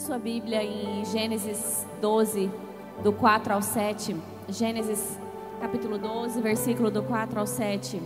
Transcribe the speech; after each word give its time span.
sua 0.00 0.18
Bíblia 0.18 0.64
em 0.64 1.04
Gênesis 1.04 1.86
12, 2.00 2.50
do 3.04 3.12
4 3.12 3.52
ao 3.52 3.60
7. 3.60 4.16
Gênesis 4.48 5.18
capítulo 5.60 5.98
12, 5.98 6.40
versículo 6.40 6.90
do 6.90 7.02
4 7.02 7.38
ao 7.38 7.46
7. 7.46 8.00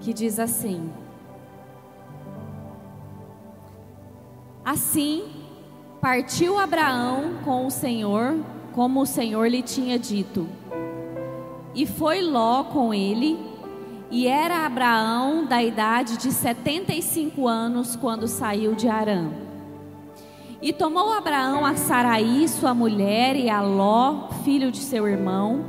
Que 0.00 0.12
diz 0.12 0.40
assim: 0.40 0.90
Assim 4.64 5.30
partiu 6.00 6.58
Abraão 6.58 7.38
com 7.44 7.64
o 7.64 7.70
Senhor, 7.70 8.36
como 8.74 9.02
o 9.02 9.06
Senhor 9.06 9.46
lhe 9.46 9.62
tinha 9.62 9.96
dito. 9.96 10.48
E 11.76 11.86
foi 11.86 12.22
Ló 12.22 12.64
com 12.64 12.92
ele 12.92 13.38
e 14.10 14.26
era 14.28 14.64
Abraão 14.64 15.44
da 15.44 15.62
idade 15.62 16.16
de 16.16 16.30
75 16.30 17.46
anos 17.46 17.96
quando 17.96 18.28
saiu 18.28 18.74
de 18.74 18.88
Arã. 18.88 19.30
E 20.62 20.72
tomou 20.72 21.12
Abraão 21.12 21.66
a 21.66 21.74
Saraí, 21.74 22.48
sua 22.48 22.72
mulher, 22.72 23.36
e 23.36 23.50
a 23.50 23.60
Ló, 23.60 24.28
filho 24.44 24.70
de 24.70 24.78
seu 24.78 25.06
irmão, 25.06 25.64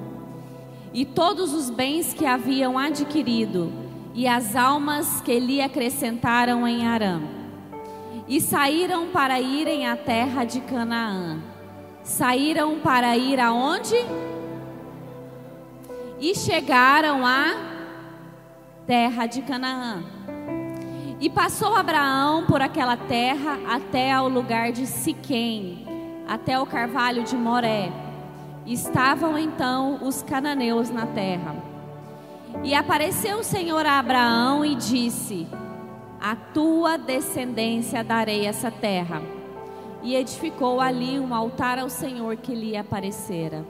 e 0.93 1.03
todos 1.03 1.53
os 1.53 1.69
bens 1.69 2.13
que 2.13 2.25
haviam 2.25 2.77
adquirido, 2.77 3.71
e 4.13 4.27
as 4.27 4.55
almas 4.55 5.19
que 5.21 5.39
lhe 5.39 5.61
acrescentaram 5.61 6.67
em 6.67 6.87
Arã. 6.87 7.21
E 8.27 8.39
saíram 8.39 9.07
para 9.07 9.39
irem 9.39 9.87
à 9.87 9.95
terra 9.95 10.43
de 10.43 10.59
Canaã. 10.61 11.37
Saíram 12.03 12.79
para 12.79 13.15
ir 13.17 13.39
aonde? 13.39 13.95
E 16.19 16.33
chegaram 16.33 17.25
a 17.25 17.76
terra 18.87 19.25
de 19.25 19.41
Canaã. 19.41 20.01
E 21.19 21.29
passou 21.29 21.75
Abraão 21.75 22.45
por 22.45 22.61
aquela 22.61 22.95
terra 22.95 23.59
até 23.67 24.13
ao 24.13 24.29
lugar 24.29 24.71
de 24.71 24.87
Siquém, 24.87 25.85
até 26.25 26.57
o 26.57 26.65
carvalho 26.65 27.23
de 27.23 27.35
Moré. 27.35 27.91
Estavam 28.65 29.37
então 29.37 29.99
os 30.01 30.23
cananeus 30.23 30.89
na 30.89 31.05
terra. 31.05 31.55
E 32.63 32.73
apareceu 32.73 33.39
o 33.39 33.43
Senhor 33.43 33.85
a 33.85 33.99
Abraão 33.99 34.63
e 34.63 34.75
disse: 34.75 35.47
A 36.21 36.35
tua 36.35 36.97
descendência 36.97 38.03
darei 38.03 38.45
essa 38.45 38.71
terra. 38.71 39.21
E 40.01 40.15
edificou 40.15 40.79
ali 40.79 41.19
um 41.19 41.33
altar 41.33 41.77
ao 41.77 41.89
Senhor 41.89 42.37
que 42.37 42.55
lhe 42.55 42.77
aparecera. 42.77 43.65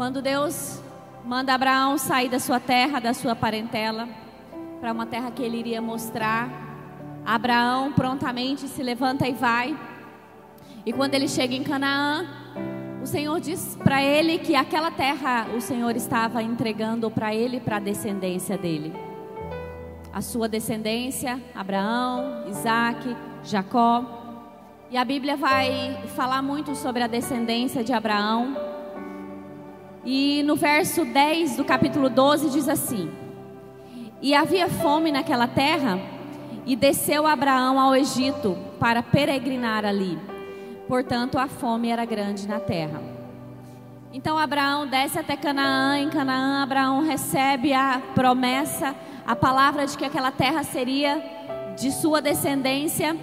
Quando 0.00 0.22
Deus 0.22 0.80
manda 1.26 1.52
Abraão 1.52 1.98
sair 1.98 2.30
da 2.30 2.38
sua 2.38 2.58
terra, 2.58 3.00
da 3.00 3.12
sua 3.12 3.36
parentela, 3.36 4.08
para 4.80 4.92
uma 4.94 5.04
terra 5.04 5.30
que 5.30 5.42
ele 5.42 5.58
iria 5.58 5.82
mostrar, 5.82 6.48
Abraão 7.22 7.92
prontamente 7.92 8.66
se 8.66 8.82
levanta 8.82 9.28
e 9.28 9.34
vai. 9.34 9.78
E 10.86 10.92
quando 10.94 11.12
ele 11.12 11.28
chega 11.28 11.54
em 11.54 11.62
Canaã, 11.62 12.26
o 13.02 13.06
Senhor 13.06 13.38
diz 13.40 13.76
para 13.84 14.02
ele 14.02 14.38
que 14.38 14.56
aquela 14.56 14.90
terra 14.90 15.48
o 15.54 15.60
Senhor 15.60 15.94
estava 15.94 16.42
entregando 16.42 17.10
para 17.10 17.34
ele 17.34 17.60
para 17.60 17.76
a 17.76 17.80
descendência 17.80 18.56
dele. 18.56 18.94
A 20.10 20.22
sua 20.22 20.48
descendência, 20.48 21.38
Abraão, 21.54 22.48
Isaac, 22.48 23.14
Jacó. 23.44 24.02
E 24.90 24.96
a 24.96 25.04
Bíblia 25.04 25.36
vai 25.36 26.02
falar 26.16 26.40
muito 26.40 26.74
sobre 26.74 27.02
a 27.02 27.06
descendência 27.06 27.84
de 27.84 27.92
Abraão. 27.92 28.69
E 30.04 30.42
no 30.44 30.56
verso 30.56 31.04
10 31.04 31.56
do 31.56 31.64
capítulo 31.64 32.08
12 32.08 32.50
diz 32.50 32.68
assim: 32.68 33.10
E 34.22 34.34
havia 34.34 34.68
fome 34.68 35.12
naquela 35.12 35.46
terra, 35.46 36.00
e 36.64 36.74
desceu 36.74 37.26
Abraão 37.26 37.78
ao 37.78 37.94
Egito 37.94 38.56
para 38.78 39.02
peregrinar 39.02 39.84
ali. 39.84 40.18
Portanto, 40.88 41.38
a 41.38 41.46
fome 41.46 41.88
era 41.88 42.04
grande 42.04 42.48
na 42.48 42.58
terra. 42.58 43.00
Então 44.12 44.36
Abraão 44.36 44.88
desce 44.88 45.18
até 45.18 45.36
Canaã, 45.36 45.96
em 45.98 46.10
Canaã 46.10 46.64
Abraão 46.64 47.04
recebe 47.04 47.72
a 47.72 48.02
promessa, 48.12 48.94
a 49.24 49.36
palavra 49.36 49.86
de 49.86 49.96
que 49.96 50.04
aquela 50.04 50.32
terra 50.32 50.64
seria 50.64 51.22
de 51.78 51.92
sua 51.92 52.20
descendência. 52.20 53.16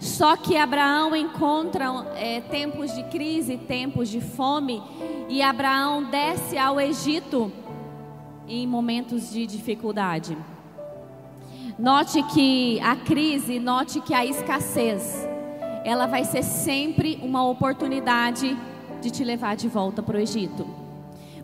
Só 0.00 0.34
que 0.34 0.56
Abraão 0.56 1.14
encontra 1.14 1.86
é, 2.16 2.40
tempos 2.40 2.94
de 2.94 3.04
crise, 3.04 3.58
tempos 3.58 4.08
de 4.08 4.18
fome, 4.20 4.82
e 5.28 5.42
Abraão 5.42 6.04
desce 6.04 6.56
ao 6.56 6.80
Egito 6.80 7.52
em 8.48 8.66
momentos 8.66 9.30
de 9.30 9.46
dificuldade. 9.46 10.36
Note 11.78 12.22
que 12.22 12.80
a 12.80 12.96
crise, 12.96 13.58
note 13.60 14.00
que 14.00 14.14
a 14.14 14.24
escassez, 14.24 15.28
ela 15.84 16.06
vai 16.06 16.24
ser 16.24 16.42
sempre 16.42 17.18
uma 17.22 17.46
oportunidade 17.46 18.56
de 19.02 19.10
te 19.10 19.22
levar 19.22 19.54
de 19.54 19.68
volta 19.68 20.02
para 20.02 20.16
o 20.16 20.20
Egito. 20.20 20.66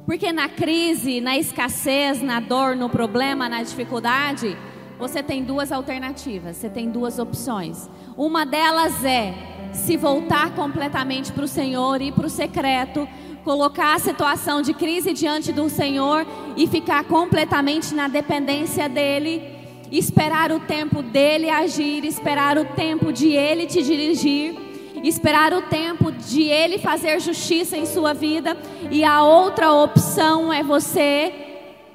Porque 0.07 0.33
na 0.33 0.49
crise, 0.49 1.21
na 1.21 1.37
escassez, 1.37 2.23
na 2.23 2.41
dor, 2.41 2.75
no 2.75 2.89
problema, 2.89 3.49
na 3.49 3.63
dificuldade, 3.63 4.57
você 4.99 5.23
tem 5.23 5.43
duas 5.43 5.71
alternativas, 5.71 6.57
você 6.57 6.69
tem 6.69 6.91
duas 6.91 7.19
opções. 7.19 7.89
Uma 8.17 8.45
delas 8.47 9.05
é 9.05 9.35
se 9.73 9.97
voltar 9.97 10.55
completamente 10.55 11.33
para 11.33 11.45
o 11.45 11.49
Senhor, 11.49 12.01
ir 12.01 12.13
para 12.13 12.27
o 12.27 12.31
secreto, 12.31 13.07
colocar 13.45 13.95
a 13.95 13.99
situação 13.99 14.63
de 14.63 14.75
crise 14.75 15.13
diante 15.13 15.53
do 15.53 15.69
Senhor 15.69 16.27
e 16.57 16.67
ficar 16.67 17.05
completamente 17.05 17.95
na 17.95 18.09
dependência 18.09 18.89
dEle, 18.89 19.43
esperar 19.93 20.51
o 20.51 20.61
tempo 20.61 21.03
dEle 21.03 21.49
agir, 21.49 22.05
esperar 22.05 22.59
o 22.59 22.65
tempo 22.65 23.13
de 23.13 23.29
Ele 23.29 23.67
te 23.67 23.83
dirigir, 23.83 24.57
esperar 25.05 25.53
o 25.53 25.63
tempo 25.63 26.11
de 26.11 26.43
Ele 26.43 26.79
fazer 26.79 27.21
justiça 27.21 27.77
em 27.77 27.87
sua 27.87 28.13
vida, 28.13 28.57
e 28.91 29.05
a 29.05 29.23
outra 29.23 29.73
opção 29.73 30.53
é 30.53 30.63
você 30.63 31.46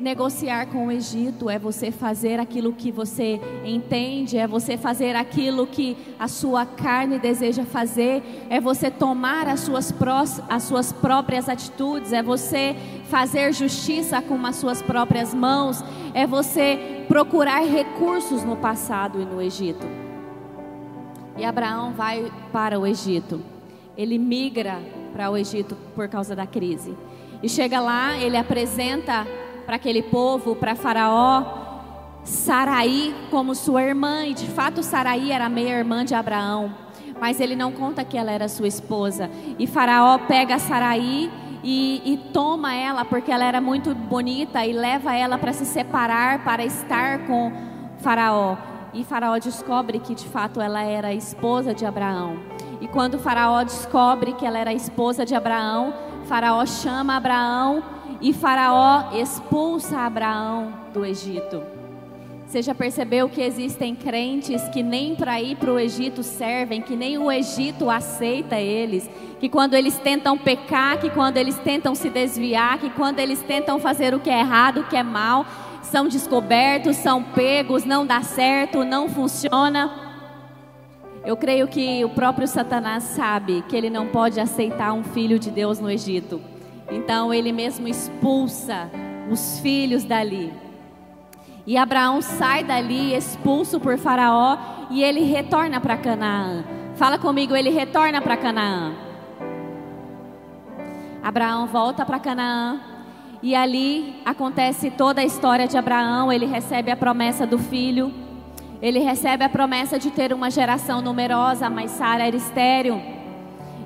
negociar 0.02 0.66
com 0.66 0.88
o 0.88 0.92
Egito, 0.92 1.50
é 1.50 1.60
você 1.60 1.92
fazer 1.92 2.40
aquilo 2.40 2.74
que 2.74 2.92
você 2.92 3.40
entende, 3.64 4.38
é 4.38 4.48
você 4.48 4.76
fazer 4.76 5.16
aquilo 5.16 5.68
que 5.68 5.96
a 6.20 6.28
sua 6.28 6.66
carne 6.66 7.20
deseja 7.20 7.64
fazer, 7.64 8.24
é 8.50 8.60
você 8.60 8.90
tomar 8.90 9.48
as 9.48 9.62
suas, 9.62 9.92
prós, 9.92 10.42
as 10.50 10.64
suas 10.64 10.92
próprias 10.92 11.48
atitudes, 11.48 12.12
é 12.12 12.24
você 12.24 12.76
fazer 13.06 13.54
justiça 13.54 14.22
com 14.22 14.44
as 14.46 14.56
suas 14.56 14.82
próprias 14.82 15.34
mãos, 15.34 15.84
é 16.14 16.26
você 16.26 17.06
procurar 17.08 17.64
recursos 17.64 18.44
no 18.44 18.58
passado 18.58 19.22
e 19.22 19.26
no 19.26 19.42
Egito. 19.42 19.86
E 21.38 21.46
Abraão 21.46 21.94
vai 21.94 22.32
para 22.52 22.80
o 22.80 22.88
Egito, 22.88 23.42
ele 23.96 24.18
migra 24.18 24.80
para 25.14 25.30
o 25.30 25.38
Egito 25.38 25.78
por 25.94 26.08
causa 26.08 26.36
da 26.36 26.48
crise. 26.48 26.96
E 27.44 27.50
chega 27.50 27.80
lá, 27.80 28.18
ele 28.18 28.38
apresenta 28.38 29.26
para 29.66 29.76
aquele 29.76 30.04
povo, 30.04 30.56
para 30.56 30.76
Faraó, 30.76 31.44
Saraí 32.24 33.16
como 33.30 33.56
sua 33.56 33.84
irmã, 33.84 34.26
e 34.26 34.34
de 34.34 34.48
fato 34.48 34.84
Saraí 34.84 35.32
era 35.32 35.50
meia-irmã 35.50 36.06
de 36.06 36.14
Abraão, 36.14 36.74
mas 37.20 37.40
ele 37.40 37.56
não 37.56 37.72
conta 37.72 38.04
que 38.04 38.18
ela 38.18 38.32
era 38.32 38.48
sua 38.48 38.68
esposa. 38.68 39.30
E 39.58 39.66
Faraó 39.66 40.18
pega 40.20 40.60
Saraí 40.60 41.32
e, 41.64 42.02
e 42.06 42.18
toma 42.32 42.74
ela, 42.76 43.06
porque 43.06 43.32
ela 43.32 43.46
era 43.46 43.62
muito 43.62 43.94
bonita, 43.94 44.66
e 44.66 44.74
leva 44.74 45.16
ela 45.16 45.38
para 45.38 45.54
se 45.54 45.66
separar, 45.66 46.44
para 46.44 46.64
estar 46.64 47.26
com 47.26 47.52
Faraó. 48.00 48.58
E 48.94 49.04
Faraó 49.04 49.38
descobre 49.38 50.00
que 50.00 50.14
de 50.14 50.28
fato 50.28 50.60
ela 50.60 50.84
era 50.84 51.10
a 51.10 51.14
esposa 51.14 51.74
de 51.74 51.86
Abraão. 51.86 52.38
E 52.82 52.88
quando 52.88 53.20
Faraó 53.20 53.64
descobre 53.64 54.34
que 54.34 54.46
ela 54.46 54.58
era 54.58 54.72
a 54.72 54.74
esposa 54.74 55.26
de 55.26 55.34
Abraão, 55.34 55.94
Faraó 56.26 56.66
chama 56.66 57.16
Abraão 57.16 57.84
e 58.22 58.32
Faraó 58.32 59.18
expulsa 59.20 59.98
Abraão 59.98 60.72
do 60.94 61.04
Egito. 61.04 61.64
Você 62.46 62.62
já 62.62 62.76
percebeu 62.76 63.29
que 63.29 63.41
existem 63.41 63.96
crentes 63.96 64.62
que 64.70 64.84
nem 64.84 65.16
para 65.16 65.41
ir 65.41 65.56
para 65.56 65.72
o 65.72 65.79
Egito 65.79 66.22
servem, 66.22 66.82
que 66.82 66.97
nem 66.97 67.18
o 67.18 67.32
Egito 67.32 67.90
aceita 67.90 68.59
eles, 68.59 69.09
que 69.40 69.47
quando 69.47 69.73
eles 69.73 69.97
tentam 69.97 70.38
pecar, 70.38 71.00
que 71.00 71.09
quando 71.09 71.38
eles 71.38 71.58
tentam 71.59 71.96
se 71.96 72.09
desviar, 72.09 72.78
que 72.78 72.90
quando 72.90 73.20
eles 73.20 73.40
tentam 73.41 73.79
fazer 73.79 74.14
o 74.14 74.20
que 74.20 74.29
é 74.29 74.41
errado, 74.41 74.82
o 74.82 74.84
que 74.84 74.97
é 74.97 75.03
mal, 75.03 75.46
são 75.82 76.09
descobertos, 76.09 76.97
são 76.97 77.23
pegos, 77.23 77.85
não 77.85 78.06
dá 78.06 78.22
certo, 78.22 78.84
não 78.84 79.08
funciona. 79.08 79.90
Eu 81.23 81.38
creio 81.38 81.70
que 81.70 82.03
o 82.03 82.09
próprio 82.09 82.50
Satanás 82.50 83.03
sabe 83.03 83.64
que 83.70 83.78
ele 83.78 83.90
não 83.90 84.08
pode 84.08 84.41
aceitar 84.41 84.91
um 84.91 85.03
filho 85.03 85.40
de 85.40 85.50
Deus 85.50 85.79
no 85.79 85.90
Egito. 85.90 86.51
Então 86.91 87.34
ele 87.34 87.52
mesmo 87.52 87.88
expulsa 87.88 88.90
os 89.32 89.59
filhos 89.59 90.03
dali. 90.03 90.53
E 91.66 91.78
Abraão 91.78 92.22
sai 92.22 92.64
dali, 92.64 93.16
expulso 93.16 93.79
por 93.79 93.97
Faraó, 93.97 94.58
e 94.90 95.03
ele 95.03 95.22
retorna 95.23 95.79
para 95.79 95.96
Canaã. 95.96 96.64
Fala 96.96 97.17
comigo, 97.17 97.55
ele 97.55 97.70
retorna 97.70 98.22
para 98.22 98.35
Canaã. 98.35 98.93
Abraão 101.23 101.67
volta 101.67 102.03
para 102.03 102.20
Canaã 102.20 102.79
E 103.44 103.55
ali 103.55 104.16
acontece 104.26 104.90
toda 104.90 105.22
a 105.22 105.23
história 105.23 105.67
de 105.67 105.78
Abraão. 105.78 106.32
Ele 106.32 106.46
recebe 106.46 106.91
a 106.91 106.96
promessa 106.96 107.46
do 107.46 107.58
filho. 107.58 108.14
Ele 108.82 108.99
recebe 108.99 109.44
a 109.44 109.49
promessa 109.49 109.97
de 109.97 110.11
ter 110.11 110.34
uma 110.34 110.52
geração 110.52 111.02
numerosa, 111.02 111.70
mas 111.70 111.91
Sara 111.91 112.28
era 112.28 112.35
estéril. 112.35 113.02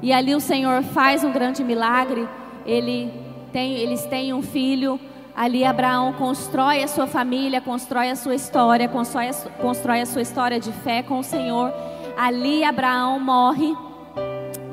E 0.01 0.11
ali 0.11 0.35
o 0.35 0.41
Senhor 0.41 0.83
faz 0.83 1.23
um 1.23 1.31
grande 1.31 1.63
milagre. 1.63 2.27
Ele 2.65 3.11
tem, 3.51 3.73
eles 3.73 4.05
têm 4.05 4.33
um 4.33 4.41
filho. 4.41 4.99
Ali 5.35 5.65
Abraão 5.65 6.13
constrói 6.13 6.81
a 6.81 6.87
sua 6.87 7.07
família, 7.07 7.59
constrói 7.59 8.09
a 8.09 8.15
sua 8.15 8.35
história, 8.35 8.87
constrói 8.87 9.29
a, 9.29 9.33
constrói 9.61 10.01
a 10.01 10.05
sua 10.05 10.21
história 10.21 10.59
de 10.59 10.71
fé 10.71 11.03
com 11.03 11.19
o 11.19 11.23
Senhor. 11.23 11.73
Ali 12.17 12.63
Abraão 12.63 13.19
morre 13.19 13.75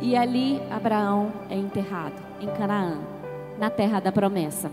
e 0.01 0.17
ali 0.17 0.61
Abraão 0.71 1.33
é 1.51 1.57
enterrado 1.57 2.15
em 2.41 2.47
Canaã, 2.47 2.99
na 3.59 3.71
terra 3.71 4.01
da 4.01 4.13
promessa. 4.13 4.71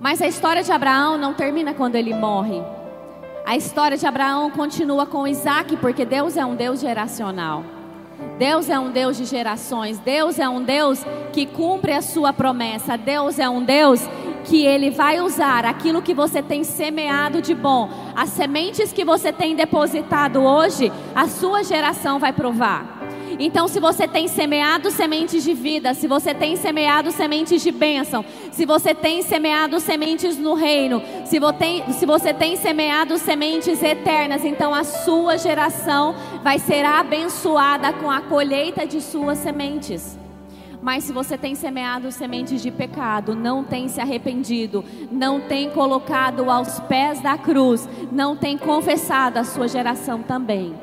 Mas 0.00 0.20
a 0.20 0.26
história 0.26 0.62
de 0.62 0.70
Abraão 0.70 1.16
não 1.16 1.32
termina 1.32 1.72
quando 1.72 1.96
ele 1.96 2.14
morre. 2.14 2.62
A 3.46 3.56
história 3.56 3.96
de 3.96 4.06
Abraão 4.06 4.50
continua 4.50 5.06
com 5.06 5.26
Isaac, 5.26 5.76
porque 5.78 6.04
Deus 6.04 6.36
é 6.36 6.44
um 6.44 6.54
Deus 6.54 6.80
geracional. 6.80 7.64
Deus 8.38 8.68
é 8.68 8.78
um 8.78 8.90
Deus 8.90 9.16
de 9.16 9.24
gerações. 9.24 9.98
Deus 9.98 10.38
é 10.38 10.48
um 10.48 10.62
Deus 10.62 11.04
que 11.32 11.46
cumpre 11.46 11.92
a 11.92 12.02
sua 12.02 12.32
promessa. 12.32 12.96
Deus 12.96 13.38
é 13.38 13.48
um 13.48 13.62
Deus 13.62 14.00
que 14.44 14.64
Ele 14.64 14.90
vai 14.90 15.20
usar 15.20 15.64
aquilo 15.64 16.02
que 16.02 16.14
você 16.14 16.42
tem 16.42 16.62
semeado 16.62 17.40
de 17.40 17.54
bom, 17.54 17.88
as 18.14 18.28
sementes 18.30 18.92
que 18.92 19.04
você 19.04 19.32
tem 19.32 19.56
depositado 19.56 20.42
hoje, 20.42 20.92
a 21.14 21.26
sua 21.26 21.64
geração 21.64 22.18
vai 22.18 22.32
provar. 22.32 22.93
Então, 23.38 23.66
se 23.66 23.80
você 23.80 24.06
tem 24.06 24.28
semeado 24.28 24.90
sementes 24.90 25.42
de 25.42 25.54
vida, 25.54 25.92
se 25.94 26.06
você 26.06 26.32
tem 26.32 26.56
semeado 26.56 27.10
sementes 27.10 27.62
de 27.62 27.72
bênção, 27.72 28.24
se 28.52 28.64
você 28.64 28.94
tem 28.94 29.22
semeado 29.22 29.80
sementes 29.80 30.38
no 30.38 30.54
reino, 30.54 31.02
se 31.24 31.38
você 31.38 31.54
tem, 31.54 31.92
se 31.92 32.06
você 32.06 32.32
tem 32.32 32.56
semeado 32.56 33.18
sementes 33.18 33.82
eternas, 33.82 34.44
então 34.44 34.74
a 34.74 34.84
sua 34.84 35.36
geração 35.36 36.14
vai 36.42 36.58
ser 36.58 36.84
abençoada 36.84 37.92
com 37.92 38.10
a 38.10 38.20
colheita 38.20 38.86
de 38.86 39.00
suas 39.00 39.38
sementes. 39.38 40.18
Mas 40.80 41.04
se 41.04 41.12
você 41.14 41.38
tem 41.38 41.54
semeado 41.54 42.12
sementes 42.12 42.60
de 42.60 42.70
pecado, 42.70 43.34
não 43.34 43.64
tem 43.64 43.88
se 43.88 44.00
arrependido, 44.00 44.84
não 45.10 45.40
tem 45.40 45.70
colocado 45.70 46.50
aos 46.50 46.78
pés 46.80 47.20
da 47.20 47.38
cruz, 47.38 47.88
não 48.12 48.36
tem 48.36 48.58
confessado, 48.58 49.38
a 49.38 49.44
sua 49.44 49.66
geração 49.66 50.22
também 50.22 50.74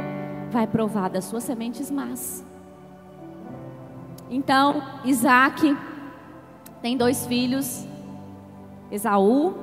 vai 0.52 0.68
provar 0.68 1.10
das 1.10 1.26
suas 1.26 1.44
sementes 1.44 1.90
más. 1.90 2.46
Então, 4.30 4.84
Isaac 5.04 5.76
tem 6.82 6.96
dois 6.96 7.26
filhos, 7.26 7.88
Esaú, 8.92 9.56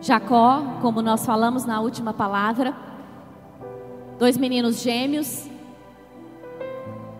Jacó, 0.00 0.78
como 0.80 1.02
nós 1.02 1.26
falamos 1.26 1.64
na 1.64 1.80
última 1.80 2.12
palavra, 2.12 2.74
dois 4.18 4.36
meninos 4.36 4.82
gêmeos. 4.82 5.48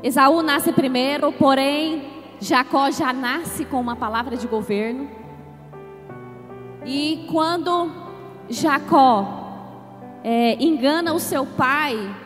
Esaú 0.02 0.42
nasce 0.42 0.72
primeiro, 0.72 1.32
porém 1.32 2.12
Jacó 2.40 2.90
já 2.90 3.12
nasce 3.12 3.64
com 3.64 3.80
uma 3.80 3.96
palavra 3.96 4.36
de 4.36 4.46
governo. 4.46 5.08
E 6.84 7.26
quando 7.32 7.90
Jacó 8.48 9.26
é, 10.22 10.62
engana 10.62 11.14
o 11.14 11.18
seu 11.18 11.46
pai 11.46 12.23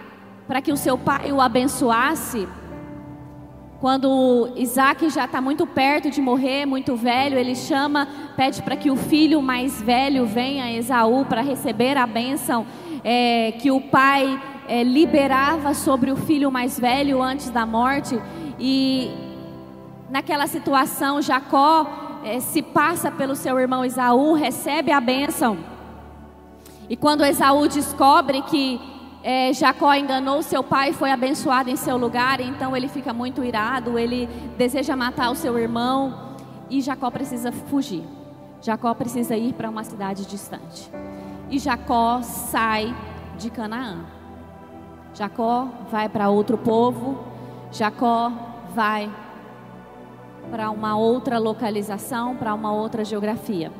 para 0.48 0.62
que 0.62 0.72
o 0.72 0.76
seu 0.76 0.96
pai 0.96 1.30
o 1.30 1.42
abençoasse. 1.42 2.48
Quando 3.78 4.50
Isaac 4.56 5.08
já 5.10 5.26
está 5.26 5.40
muito 5.40 5.66
perto 5.66 6.10
de 6.10 6.20
morrer, 6.20 6.66
muito 6.66 6.96
velho, 6.96 7.38
ele 7.38 7.54
chama, 7.54 8.08
pede 8.34 8.62
para 8.62 8.74
que 8.74 8.90
o 8.90 8.96
filho 8.96 9.40
mais 9.40 9.80
velho 9.80 10.26
venha, 10.26 10.72
Esaú, 10.72 11.26
para 11.26 11.42
receber 11.42 11.96
a 11.96 12.06
bênção 12.06 12.66
é, 13.04 13.52
que 13.52 13.70
o 13.70 13.80
pai 13.80 14.42
é, 14.66 14.82
liberava 14.82 15.74
sobre 15.74 16.10
o 16.10 16.16
filho 16.16 16.50
mais 16.50 16.80
velho 16.80 17.22
antes 17.22 17.50
da 17.50 17.64
morte. 17.64 18.20
E 18.58 19.10
naquela 20.10 20.46
situação, 20.46 21.22
Jacó 21.22 22.20
é, 22.24 22.40
se 22.40 22.62
passa 22.62 23.12
pelo 23.12 23.36
seu 23.36 23.60
irmão 23.60 23.84
Esaú, 23.84 24.32
recebe 24.32 24.90
a 24.90 25.00
bênção. 25.00 25.56
E 26.90 26.96
quando 26.96 27.24
Esaú 27.24 27.68
descobre 27.68 28.42
que 28.42 28.97
é, 29.30 29.52
Jacó 29.52 29.92
enganou 29.92 30.42
seu 30.42 30.64
pai, 30.64 30.94
foi 30.94 31.12
abençoado 31.12 31.69
em 31.69 31.76
seu 31.76 31.98
lugar, 31.98 32.40
então 32.40 32.75
ele 32.75 32.88
fica 32.88 33.12
muito 33.12 33.44
irado, 33.44 33.98
ele 33.98 34.26
deseja 34.56 34.96
matar 34.96 35.30
o 35.30 35.34
seu 35.34 35.58
irmão 35.58 36.38
e 36.70 36.80
Jacó 36.80 37.10
precisa 37.10 37.52
fugir. 37.52 38.02
Jacó 38.62 38.94
precisa 38.94 39.36
ir 39.36 39.52
para 39.52 39.69
uma 39.69 39.84
cidade 39.84 40.25
distante. 40.25 40.90
E 41.50 41.58
Jacó 41.58 42.22
sai 42.22 42.96
de 43.36 43.50
Canaã. 43.50 43.98
Jacó 45.12 45.69
vai 45.90 46.08
para 46.08 46.30
outro 46.30 46.56
povo, 46.56 47.22
Jacó 47.70 48.32
vai 48.75 49.10
para 50.50 50.70
uma 50.70 50.96
outra 50.96 51.36
localização, 51.36 52.34
para 52.34 52.54
uma 52.54 52.72
outra 52.72 53.04
geografia. 53.04 53.70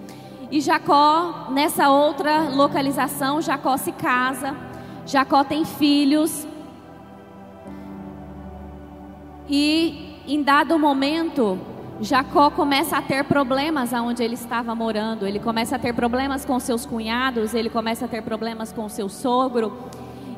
E 0.50 0.61
Jacó, 0.61 1.47
nessa 1.49 1.89
outra 1.89 2.50
localização, 2.50 3.41
Jacó 3.41 3.79
se 3.79 3.93
casa 3.93 4.68
Jacó 5.09 5.43
tem 5.43 5.65
filhos. 5.65 6.47
E 9.49 10.21
em 10.29 10.43
dado 10.43 10.79
momento, 10.79 11.59
Jacó 11.99 12.51
começa 12.51 12.99
a 12.99 13.01
ter 13.01 13.25
problemas 13.25 13.95
aonde 13.95 14.23
ele 14.23 14.35
estava 14.35 14.75
morando. 14.75 15.27
Ele 15.27 15.41
começa 15.41 15.77
a 15.77 15.79
ter 15.79 15.95
problemas 15.95 16.45
com 16.45 16.61
seus 16.61 16.85
cunhados, 16.85 17.55
ele 17.55 17.71
começa 17.71 18.05
a 18.05 18.09
ter 18.09 18.21
problemas 18.21 18.71
com 18.71 18.87
seu 18.87 19.09
sogro 19.09 19.73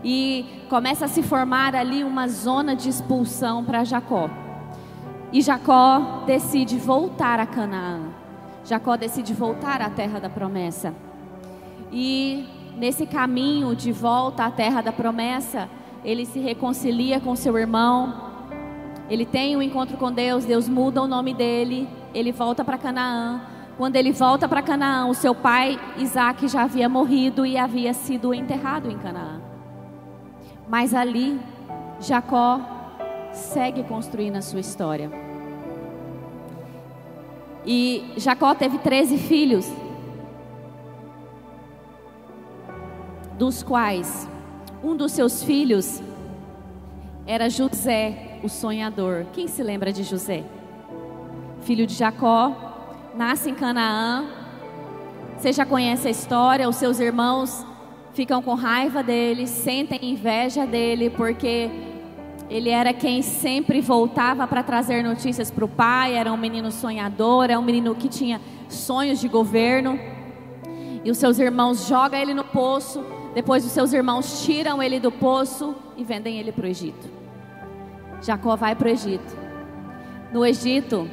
e 0.04 0.62
começa 0.68 1.06
a 1.06 1.08
se 1.08 1.20
formar 1.20 1.74
ali 1.74 2.04
uma 2.04 2.28
zona 2.28 2.76
de 2.76 2.88
expulsão 2.88 3.64
para 3.64 3.82
Jacó. 3.82 4.30
E 5.32 5.42
Jacó 5.42 6.22
decide 6.26 6.78
voltar 6.78 7.40
a 7.40 7.46
Canaã. 7.46 8.02
Jacó 8.64 8.96
decide 8.96 9.34
voltar 9.34 9.82
à 9.82 9.90
terra 9.90 10.20
da 10.20 10.28
promessa. 10.30 10.94
E 11.92 12.46
nesse 12.76 13.06
caminho 13.06 13.74
de 13.74 13.92
volta 13.92 14.44
à 14.44 14.50
terra 14.50 14.80
da 14.80 14.92
promessa, 14.92 15.68
ele 16.04 16.24
se 16.24 16.38
reconcilia 16.38 17.20
com 17.20 17.34
seu 17.36 17.56
irmão, 17.58 18.30
ele 19.08 19.26
tem 19.26 19.56
um 19.56 19.62
encontro 19.62 19.96
com 19.96 20.12
Deus, 20.12 20.44
Deus 20.44 20.68
muda 20.68 21.02
o 21.02 21.08
nome 21.08 21.34
dele, 21.34 21.88
ele 22.14 22.32
volta 22.32 22.64
para 22.64 22.78
Canaã. 22.78 23.40
Quando 23.76 23.96
ele 23.96 24.12
volta 24.12 24.48
para 24.48 24.62
Canaã, 24.62 25.06
o 25.06 25.14
seu 25.14 25.34
pai 25.34 25.80
Isaac 25.96 26.46
já 26.48 26.62
havia 26.62 26.88
morrido 26.88 27.44
e 27.44 27.56
havia 27.56 27.92
sido 27.92 28.32
enterrado 28.32 28.90
em 28.90 28.98
Canaã. 28.98 29.40
Mas 30.68 30.94
ali, 30.94 31.40
Jacó 31.98 32.60
segue 33.32 33.82
construindo 33.82 34.36
a 34.36 34.42
sua 34.42 34.60
história. 34.60 35.10
E 37.66 38.12
Jacó 38.16 38.54
teve 38.54 38.78
13 38.78 39.18
filhos. 39.18 39.70
Dos 43.40 43.62
quais 43.62 44.28
um 44.84 44.94
dos 44.94 45.12
seus 45.12 45.42
filhos 45.42 46.02
era 47.26 47.48
José, 47.48 48.38
o 48.42 48.50
sonhador. 48.50 49.24
Quem 49.32 49.48
se 49.48 49.62
lembra 49.62 49.90
de 49.90 50.02
José? 50.02 50.44
Filho 51.62 51.86
de 51.86 51.94
Jacó, 51.94 52.54
nasce 53.16 53.48
em 53.48 53.54
Canaã. 53.54 54.26
Você 55.38 55.54
já 55.54 55.64
conhece 55.64 56.06
a 56.06 56.10
história, 56.10 56.68
os 56.68 56.76
seus 56.76 57.00
irmãos 57.00 57.64
ficam 58.12 58.42
com 58.42 58.52
raiva 58.52 59.02
dele, 59.02 59.46
sentem 59.46 59.98
inveja 60.02 60.66
dele, 60.66 61.08
porque 61.08 61.70
ele 62.50 62.68
era 62.68 62.92
quem 62.92 63.22
sempre 63.22 63.80
voltava 63.80 64.46
para 64.46 64.62
trazer 64.62 65.02
notícias 65.02 65.50
para 65.50 65.64
o 65.64 65.68
pai, 65.68 66.14
era 66.14 66.30
um 66.30 66.36
menino 66.36 66.70
sonhador, 66.70 67.44
era 67.44 67.58
um 67.58 67.62
menino 67.62 67.94
que 67.94 68.10
tinha 68.10 68.38
sonhos 68.68 69.18
de 69.18 69.28
governo. 69.28 69.98
E 71.02 71.10
os 71.10 71.16
seus 71.16 71.38
irmãos 71.38 71.88
jogam 71.88 72.20
ele 72.20 72.34
no 72.34 72.44
poço, 72.44 73.02
depois 73.34 73.64
os 73.64 73.72
seus 73.72 73.92
irmãos 73.92 74.44
tiram 74.44 74.82
ele 74.82 74.98
do 74.98 75.12
poço 75.12 75.74
e 75.96 76.04
vendem 76.04 76.38
ele 76.38 76.50
para 76.50 76.64
o 76.64 76.68
Egito. 76.68 77.08
Jacó 78.22 78.56
vai 78.56 78.74
para 78.74 78.88
o 78.88 78.90
Egito. 78.90 79.36
No 80.32 80.44
Egito, 80.44 81.08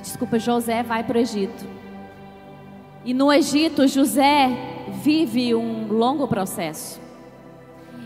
desculpa, 0.00 0.38
José 0.38 0.82
vai 0.82 1.02
para 1.02 1.18
o 1.18 1.20
Egito. 1.20 1.64
E 3.04 3.14
no 3.14 3.32
Egito, 3.32 3.86
José 3.88 4.50
vive 5.02 5.54
um 5.54 5.86
longo 5.90 6.28
processo. 6.28 7.00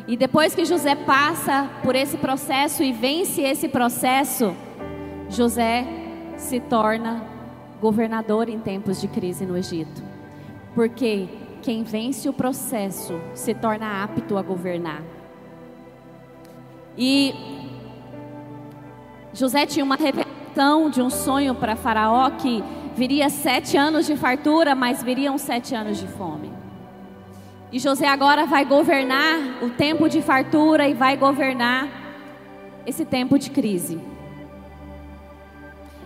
E 0.07 0.17
depois 0.17 0.55
que 0.55 0.65
José 0.65 0.95
passa 0.95 1.69
por 1.83 1.95
esse 1.95 2.17
processo 2.17 2.83
e 2.83 2.93
vence 2.93 3.43
esse 3.43 3.69
processo, 3.69 4.55
José 5.29 5.87
se 6.37 6.61
torna 6.61 7.25
governador 7.81 8.49
em 8.49 8.59
tempos 8.59 9.01
de 9.01 9.09
crise 9.09 9.45
no 9.47 9.57
Egito. 9.57 10.03
Porque 10.75 11.29
quem 11.65 11.83
vence 11.83 12.29
o 12.29 12.33
processo 12.33 13.19
se 13.33 13.55
torna 13.55 14.05
apto 14.05 14.37
a 14.37 14.43
governar. 14.43 15.03
E 16.97 17.35
José 19.33 19.65
tinha 19.65 19.83
uma 19.83 19.97
revelação 19.97 20.91
de 20.91 21.01
um 21.01 21.09
sonho 21.09 21.55
para 21.55 21.75
Faraó 21.75 22.29
que 22.33 22.63
viria 22.95 23.31
sete 23.31 23.79
anos 23.79 24.05
de 24.05 24.15
fartura, 24.15 24.75
mas 24.75 25.03
viriam 25.03 25.39
sete 25.39 25.75
anos 25.75 25.99
de 25.99 26.07
fome. 26.07 26.53
E 27.73 27.79
José 27.79 28.07
agora 28.07 28.45
vai 28.45 28.67
governar 28.67 29.65
o 29.65 29.71
tempo 29.71 30.07
de 30.07 30.21
fartura 30.21 30.87
e 30.87 30.93
vai 30.93 31.17
governar 31.17 31.89
esse 32.87 33.07
tempo 33.07 33.39
de 33.39 33.49
crise. 33.49 33.99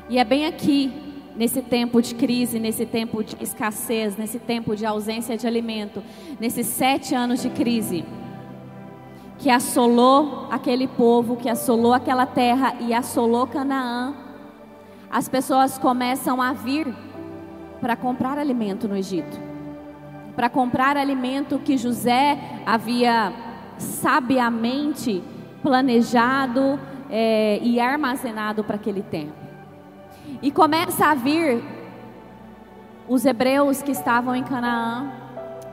E 0.08 0.20
é 0.20 0.24
bem 0.24 0.46
aqui, 0.46 1.07
nesse 1.38 1.62
tempo 1.62 2.02
de 2.02 2.16
crise, 2.16 2.58
nesse 2.58 2.84
tempo 2.84 3.22
de 3.22 3.36
escassez, 3.40 4.16
nesse 4.16 4.40
tempo 4.40 4.74
de 4.74 4.84
ausência 4.84 5.36
de 5.38 5.46
alimento, 5.46 6.02
nesses 6.40 6.66
sete 6.66 7.14
anos 7.14 7.40
de 7.40 7.48
crise, 7.48 8.04
que 9.38 9.48
assolou 9.48 10.48
aquele 10.50 10.88
povo, 10.88 11.36
que 11.36 11.48
assolou 11.48 11.94
aquela 11.94 12.26
terra 12.26 12.74
e 12.80 12.92
assolou 12.92 13.46
Canaã, 13.46 14.14
as 15.08 15.28
pessoas 15.28 15.78
começam 15.78 16.42
a 16.42 16.52
vir 16.52 16.92
para 17.80 17.94
comprar 17.94 18.36
alimento 18.36 18.88
no 18.88 18.96
Egito. 18.96 19.40
Para 20.34 20.50
comprar 20.50 20.96
alimento 20.96 21.60
que 21.60 21.78
José 21.78 22.36
havia 22.66 23.32
sabiamente 23.78 25.22
planejado 25.62 26.78
é, 27.08 27.60
e 27.62 27.78
armazenado 27.78 28.64
para 28.64 28.74
aquele 28.74 29.02
tempo. 29.02 29.47
E 30.40 30.52
começa 30.52 31.06
a 31.06 31.14
vir 31.14 31.64
os 33.08 33.24
hebreus 33.24 33.82
que 33.82 33.90
estavam 33.90 34.36
em 34.36 34.44
Canaã 34.44 35.10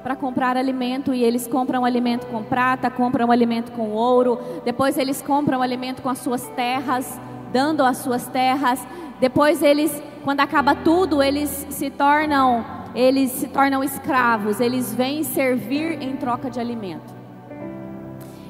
para 0.01 0.15
comprar 0.15 0.57
alimento 0.57 1.13
e 1.13 1.23
eles 1.23 1.45
compram 1.47 1.85
alimento 1.85 2.25
com 2.27 2.41
prata, 2.41 2.89
compram 2.89 3.31
alimento 3.31 3.71
com 3.71 3.91
ouro, 3.91 4.39
depois 4.63 4.97
eles 4.97 5.21
compram 5.21 5.61
alimento 5.61 6.01
com 6.01 6.09
as 6.09 6.17
suas 6.17 6.47
terras, 6.49 7.19
dando 7.51 7.83
as 7.83 7.97
suas 7.97 8.27
terras. 8.27 8.85
Depois 9.19 9.61
eles, 9.61 10.01
quando 10.23 10.39
acaba 10.39 10.73
tudo, 10.73 11.21
eles 11.21 11.67
se 11.69 11.91
tornam, 11.91 12.65
eles 12.95 13.31
se 13.31 13.47
tornam 13.47 13.83
escravos, 13.83 14.59
eles 14.59 14.93
vêm 14.93 15.23
servir 15.23 16.01
em 16.01 16.15
troca 16.15 16.49
de 16.49 16.59
alimento. 16.59 17.13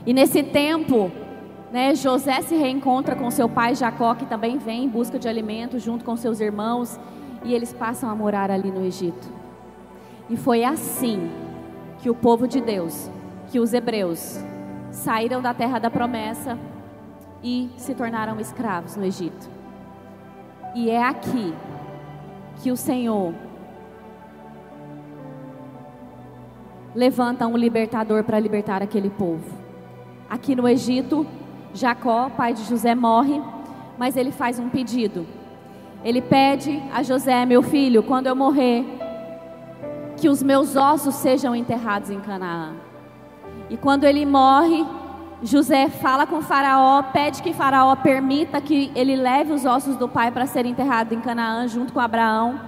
E 0.06 0.14
nesse 0.14 0.44
tempo, 0.44 1.12
né, 1.76 1.94
José 1.94 2.42
se 2.42 2.56
reencontra 2.56 3.18
com 3.18 3.30
seu 3.30 3.50
pai 3.50 3.76
Jacó, 3.76 4.16
que 4.16 4.26
também 4.26 4.58
vem 4.58 4.86
em 4.86 4.88
busca 4.88 5.20
de 5.20 5.28
alimento 5.28 5.78
junto 5.78 6.06
com 6.06 6.16
seus 6.16 6.40
irmãos, 6.40 6.98
e 7.44 7.54
eles 7.54 7.74
passam 7.74 8.10
a 8.10 8.16
morar 8.16 8.50
ali 8.50 8.72
no 8.72 8.82
Egito. 8.86 9.28
E 10.30 10.38
foi 10.38 10.64
assim 10.64 11.30
que 12.00 12.10
o 12.10 12.16
povo 12.16 12.48
de 12.48 12.62
Deus, 12.62 13.12
que 13.52 13.60
os 13.60 13.74
hebreus, 13.74 14.42
saíram 14.90 15.42
da 15.42 15.54
terra 15.54 15.78
da 15.78 15.92
promessa 15.92 16.58
e 17.44 17.70
se 17.76 17.94
tornaram 17.94 18.40
escravos 18.40 18.96
no 18.96 19.04
Egito. 19.04 19.50
E 20.74 20.90
é 20.90 21.04
aqui 21.04 21.54
que 22.64 22.72
o 22.72 22.78
Senhor 22.78 23.34
levanta 26.96 27.46
um 27.46 27.58
libertador 27.58 28.24
para 28.24 28.40
libertar 28.40 28.82
aquele 28.82 29.10
povo. 29.10 29.58
Aqui 30.30 30.56
no 30.56 30.70
Egito, 30.70 31.28
Jacó, 31.76 32.30
pai 32.30 32.54
de 32.54 32.64
José, 32.64 32.96
morre, 32.96 33.42
mas 33.98 34.16
ele 34.16 34.32
faz 34.32 34.58
um 34.58 34.70
pedido. 34.70 35.28
Ele 36.04 36.22
pede 36.22 36.82
a 36.94 37.04
José, 37.04 37.46
meu 37.46 37.62
filho, 37.62 38.02
quando 38.02 38.28
eu 38.28 38.36
morrer, 38.36 38.86
que 40.16 40.30
os 40.30 40.42
meus 40.42 40.76
ossos 40.78 41.16
sejam 41.16 41.54
enterrados 41.54 42.10
em 42.10 42.20
Canaã. 42.22 42.74
E 43.70 43.76
quando 43.76 44.06
ele 44.06 44.26
morre, 44.26 44.86
José 45.44 45.90
fala 45.90 46.26
com 46.26 46.42
Faraó, 46.42 47.04
pede 47.04 47.44
que 47.44 47.52
Faraó 47.52 47.94
permita 47.96 48.62
que 48.62 48.90
ele 48.96 49.16
leve 49.16 49.52
os 49.52 49.66
ossos 49.66 49.98
do 49.98 50.08
pai 50.08 50.32
para 50.32 50.46
serem 50.46 50.72
enterrados 50.72 51.12
em 51.12 51.20
Canaã, 51.20 51.68
junto 51.68 51.92
com 51.92 52.00
Abraão, 52.00 52.60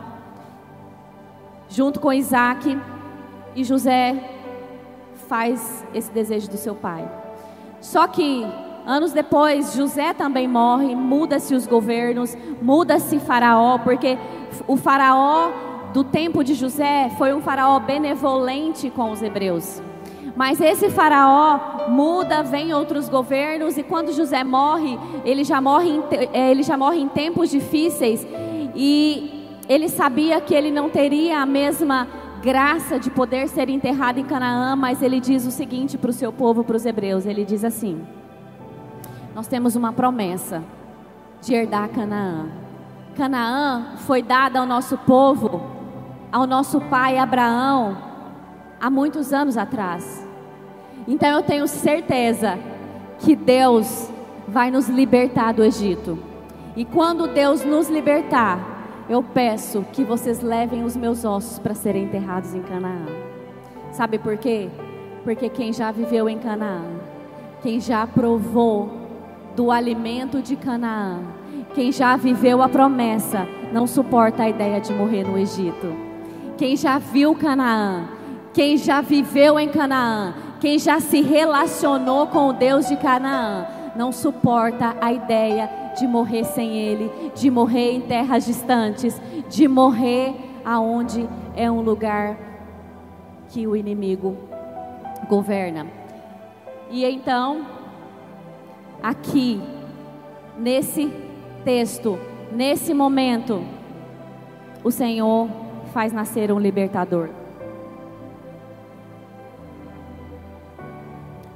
junto 1.69 1.99
com 2.01 2.11
Isaac. 2.11 2.77
E 3.55 3.63
José 3.63 4.21
faz 5.29 5.85
esse 5.93 6.11
desejo 6.11 6.49
do 6.49 6.57
seu 6.57 6.75
pai. 6.75 7.09
Só 7.79 8.07
que 8.07 8.45
anos 8.87 9.11
depois, 9.11 9.73
José 9.73 10.13
também 10.13 10.47
morre, 10.47 10.95
muda-se 10.95 11.53
os 11.53 11.67
governos, 11.67 12.35
muda-se 12.61 13.19
Faraó, 13.19 13.77
porque 13.77 14.17
o 14.65 14.75
Faraó 14.75 15.51
do 15.93 16.03
tempo 16.03 16.43
de 16.43 16.53
José 16.53 17.09
foi 17.17 17.33
um 17.33 17.41
faraó 17.41 17.79
benevolente 17.79 18.89
com 18.89 19.11
os 19.11 19.21
hebreus. 19.21 19.81
Mas 20.35 20.61
esse 20.61 20.89
faraó 20.89 21.89
muda, 21.89 22.43
vem 22.43 22.71
outros 22.71 23.09
governos 23.09 23.77
e 23.77 23.83
quando 23.83 24.13
José 24.13 24.43
morre, 24.43 24.99
ele 25.25 25.43
já 25.43 25.59
morre 25.59 25.89
em, 25.89 26.03
é, 26.31 26.51
ele 26.51 26.61
já 26.61 26.77
morre 26.77 26.99
em 26.99 27.07
tempos 27.07 27.49
difíceis 27.49 28.27
e 28.75 29.57
ele 29.67 29.89
sabia 29.89 30.39
que 30.39 30.53
ele 30.53 30.69
não 30.69 30.89
teria 30.89 31.39
a 31.39 31.45
mesma 31.45 32.07
graça 32.43 32.99
de 32.99 33.09
poder 33.09 33.47
ser 33.47 33.67
enterrado 33.67 34.19
em 34.19 34.23
Canaã, 34.23 34.75
mas 34.75 35.01
ele 35.01 35.19
diz 35.19 35.47
o 35.47 35.51
seguinte 35.51 35.97
para 35.97 36.11
o 36.11 36.13
seu 36.13 36.31
povo, 36.31 36.63
para 36.63 36.75
os 36.75 36.85
hebreus, 36.85 37.25
ele 37.25 37.43
diz 37.43 37.63
assim: 37.63 38.05
Nós 39.37 39.45
temos 39.45 39.75
uma 39.75 39.93
promessa 39.93 40.63
de 41.43 41.53
herdar 41.53 41.89
Canaã. 41.89 42.47
Canaã 43.15 43.95
foi 43.97 44.23
dada 44.23 44.59
ao 44.59 44.65
nosso 44.65 44.97
povo 44.97 45.61
ao 46.31 46.47
nosso 46.47 46.81
pai 46.81 47.19
Abraão 47.19 47.95
há 48.81 48.89
muitos 48.89 49.31
anos 49.31 49.55
atrás. 49.55 50.27
Então 51.07 51.29
eu 51.29 51.43
tenho 51.43 51.67
certeza 51.67 52.57
que 53.19 53.35
Deus 53.35 54.09
vai 54.47 54.71
nos 54.71 54.89
libertar 54.89 55.53
do 55.53 55.63
Egito. 55.63 56.17
E 56.75 56.83
quando 56.83 57.27
Deus 57.27 57.63
nos 57.63 57.89
libertar, 57.89 59.05
eu 59.07 59.21
peço 59.21 59.85
que 59.93 60.03
vocês 60.03 60.41
levem 60.41 60.83
os 60.83 60.97
meus 60.97 61.23
ossos 61.23 61.59
para 61.59 61.75
serem 61.75 62.05
enterrados 62.05 62.55
em 62.55 62.63
Canaã. 62.63 63.05
Sabe 63.91 64.17
por 64.17 64.35
quê? 64.35 64.67
Porque 65.23 65.47
quem 65.47 65.71
já 65.71 65.91
viveu 65.91 66.27
em 66.27 66.39
Canaã, 66.39 66.81
quem 67.61 67.79
já 67.79 68.07
provou 68.07 69.05
do 69.57 69.71
alimento 69.71 70.39
de 70.39 70.55
Canaã, 70.55 71.19
quem 71.73 71.91
já 71.91 72.15
viveu 72.15 72.61
a 72.61 72.69
promessa, 72.69 73.47
não 73.73 73.87
suporta 73.87 74.43
a 74.43 74.49
ideia 74.49 74.79
de 74.79 74.93
morrer 74.93 75.23
no 75.23 75.35
Egito. 75.35 75.95
Quem 76.55 76.77
já 76.77 76.99
viu 76.99 77.33
Canaã, 77.33 78.07
quem 78.53 78.77
já 78.77 79.01
viveu 79.01 79.59
em 79.59 79.67
Canaã, 79.67 80.35
quem 80.59 80.77
já 80.77 80.99
se 80.99 81.21
relacionou 81.23 82.27
com 82.27 82.49
o 82.49 82.53
Deus 82.53 82.87
de 82.87 82.97
Canaã, 82.97 83.65
não 83.95 84.11
suporta 84.11 84.95
a 85.01 85.11
ideia 85.11 85.67
de 85.97 86.05
morrer 86.05 86.43
sem 86.43 86.77
Ele, 86.77 87.11
de 87.33 87.49
morrer 87.49 87.93
em 87.93 88.01
terras 88.01 88.45
distantes, 88.45 89.19
de 89.49 89.67
morrer 89.67 90.35
aonde 90.63 91.27
é 91.55 91.69
um 91.71 91.81
lugar 91.81 92.37
que 93.49 93.65
o 93.65 93.75
inimigo 93.75 94.37
governa. 95.27 95.87
E 96.91 97.03
então, 97.03 97.76
aqui, 99.01 99.61
nesse 100.57 101.11
texto, 101.63 102.19
nesse 102.51 102.93
momento, 102.93 103.63
o 104.83 104.91
Senhor 104.91 105.49
faz 105.93 106.13
nascer 106.13 106.51
um 106.51 106.59
libertador. 106.59 107.29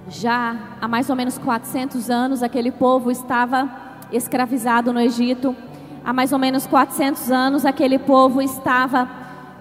Já 0.07 0.77
há 0.81 0.87
mais 0.87 1.09
ou 1.09 1.15
menos 1.15 1.37
400 1.37 2.09
anos, 2.09 2.43
aquele 2.43 2.71
povo 2.71 3.09
estava 3.09 3.69
escravizado 4.11 4.91
no 4.91 4.99
Egito. 4.99 5.55
Há 6.03 6.11
mais 6.11 6.33
ou 6.33 6.39
menos 6.39 6.67
400 6.67 7.31
anos, 7.31 7.65
aquele 7.65 7.97
povo 7.97 8.41
estava 8.41 9.07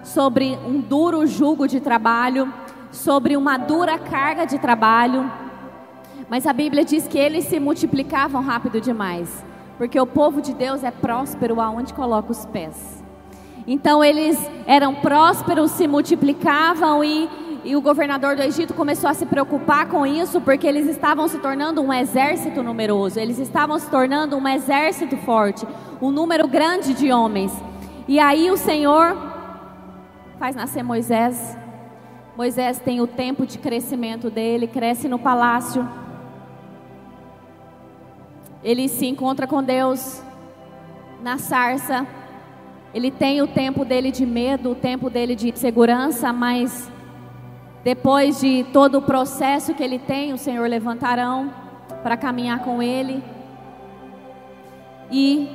sobre 0.03 0.57
um 0.65 0.81
duro 0.81 1.25
jugo 1.25 1.67
de 1.67 1.79
trabalho, 1.79 2.51
sobre 2.91 3.37
uma 3.37 3.57
dura 3.57 3.97
carga 3.97 4.45
de 4.45 4.59
trabalho. 4.59 5.31
Mas 6.31 6.47
a 6.47 6.53
Bíblia 6.53 6.85
diz 6.85 7.09
que 7.09 7.17
eles 7.17 7.43
se 7.43 7.59
multiplicavam 7.59 8.41
rápido 8.41 8.79
demais, 8.79 9.43
porque 9.77 9.99
o 9.99 10.07
povo 10.07 10.41
de 10.41 10.53
Deus 10.53 10.81
é 10.81 10.89
próspero 10.89 11.59
aonde 11.59 11.93
coloca 11.93 12.31
os 12.31 12.45
pés. 12.45 13.03
Então 13.67 14.01
eles 14.01 14.39
eram 14.65 14.95
prósperos, 14.95 15.71
se 15.71 15.89
multiplicavam 15.89 17.03
e, 17.03 17.29
e 17.65 17.75
o 17.75 17.81
governador 17.81 18.37
do 18.37 18.43
Egito 18.43 18.73
começou 18.73 19.09
a 19.09 19.13
se 19.13 19.25
preocupar 19.25 19.89
com 19.89 20.05
isso 20.05 20.39
porque 20.39 20.65
eles 20.65 20.87
estavam 20.87 21.27
se 21.27 21.37
tornando 21.37 21.81
um 21.81 21.91
exército 21.91 22.63
numeroso, 22.63 23.19
eles 23.19 23.37
estavam 23.37 23.77
se 23.77 23.89
tornando 23.89 24.37
um 24.37 24.47
exército 24.47 25.17
forte, 25.17 25.67
um 26.01 26.11
número 26.11 26.47
grande 26.47 26.93
de 26.93 27.11
homens. 27.11 27.51
E 28.07 28.21
aí 28.21 28.49
o 28.49 28.55
Senhor 28.55 29.17
faz 30.39 30.55
nascer 30.55 30.81
Moisés. 30.81 31.57
Moisés 32.37 32.79
tem 32.79 33.01
o 33.01 33.05
tempo 33.05 33.45
de 33.45 33.57
crescimento 33.57 34.29
dele, 34.29 34.65
cresce 34.65 35.09
no 35.09 35.19
palácio 35.19 35.85
ele 38.63 38.87
se 38.87 39.07
encontra 39.07 39.47
com 39.47 39.63
Deus 39.63 40.21
na 41.21 41.37
sarça. 41.37 42.05
Ele 42.93 43.09
tem 43.09 43.41
o 43.41 43.47
tempo 43.47 43.85
dele 43.85 44.11
de 44.11 44.25
medo, 44.25 44.71
o 44.71 44.75
tempo 44.75 45.09
dele 45.09 45.35
de 45.35 45.57
segurança, 45.57 46.31
mas 46.33 46.91
depois 47.83 48.39
de 48.39 48.65
todo 48.71 48.99
o 48.99 49.01
processo 49.01 49.73
que 49.73 49.83
ele 49.83 49.97
tem, 49.97 50.33
o 50.33 50.37
Senhor 50.37 50.67
levantarão 50.69 51.51
para 52.03 52.17
caminhar 52.17 52.59
com 52.59 52.81
ele. 52.81 53.23
E 55.09 55.49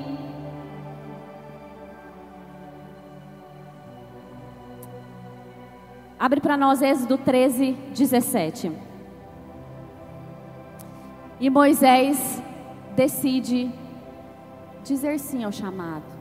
Abre 6.19 6.41
para 6.41 6.57
nós 6.57 6.81
Êxodo 6.81 7.19
13, 7.19 7.73
17. 7.93 8.73
E 11.39 11.51
Moisés 11.51 12.43
decide 12.97 13.71
dizer 14.83 15.21
sim 15.21 15.45
ao 15.45 15.53
chamado 15.53 16.17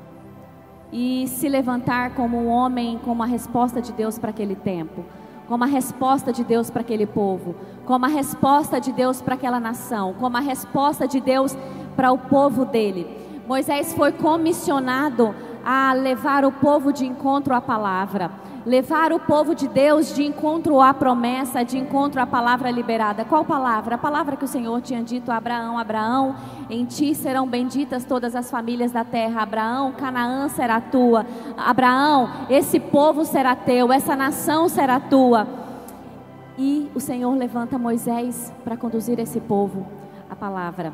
e 0.91 1.25
se 1.27 1.48
levantar 1.48 2.13
como 2.13 2.38
um 2.38 2.48
homem, 2.48 3.00
como 3.03 3.24
a 3.24 3.25
resposta 3.25 3.82
de 3.82 3.94
Deus 3.94 4.20
para 4.20 4.29
aquele 4.29 4.55
tempo, 4.55 5.05
como 5.48 5.63
a 5.63 5.67
resposta 5.67 6.34
de 6.34 6.44
Deus 6.44 6.70
para 6.70 6.82
aquele 6.82 7.05
povo, 7.05 7.55
como 7.86 8.05
a 8.05 8.10
resposta 8.10 8.79
de 8.79 8.91
Deus 8.91 9.22
para 9.22 9.36
aquela 9.36 9.60
nação, 9.60 10.13
como 10.20 10.36
a 10.36 10.41
resposta 10.41 11.08
de 11.08 11.22
Deus 11.22 11.55
para 11.96 12.12
o 12.12 12.17
povo 12.17 12.65
dele. 12.65 13.08
Moisés 13.48 13.94
foi 13.94 14.12
comissionado 14.12 15.34
a 15.63 15.94
levar 15.94 16.44
o 16.44 16.51
povo 16.51 16.91
de 16.91 17.05
encontro 17.05 17.55
à 17.55 17.62
palavra 17.62 18.32
levar 18.65 19.13
o 19.13 19.19
povo 19.19 19.53
de 19.53 19.67
Deus 19.67 20.13
de 20.15 20.24
encontro 20.24 20.81
à 20.81 20.93
promessa, 20.93 21.63
de 21.63 21.77
encontro 21.77 22.19
à 22.19 22.25
palavra 22.25 22.72
liberada. 22.72 23.24
Qual 23.24 23.45
palavra? 23.45 23.95
A 23.95 23.98
palavra 23.98 24.36
que 24.36 24.43
o 24.43 24.48
Senhor 24.48 24.81
tinha 24.81 25.03
dito 25.03 25.31
a 25.31 25.38
Abraão: 25.38 25.77
Abraão, 25.77 26.36
em 26.69 26.84
ti 26.86 27.13
serão 27.13 27.48
benditas 27.48 28.03
todas 28.03 28.36
as 28.36 28.50
famílias 28.50 28.91
da 28.91 29.03
terra. 29.03 29.43
Abraão, 29.43 29.91
Canaã 29.91 30.50
será 30.50 30.81
tua. 30.81 31.25
Abraão, 31.55 32.29
esse 32.50 32.79
povo 32.79 33.24
será 33.24 33.55
teu, 33.55 33.91
essa 33.93 34.15
nação 34.15 34.67
será 34.67 35.00
tua. 35.00 35.48
E 36.57 36.89
o 36.95 37.00
Senhor 37.00 37.36
levanta 37.36 37.77
Moisés 37.77 38.51
para 38.63 38.77
conduzir 38.77 39.19
esse 39.19 39.39
povo 39.41 39.86
à 40.29 40.36
palavra. 40.36 40.93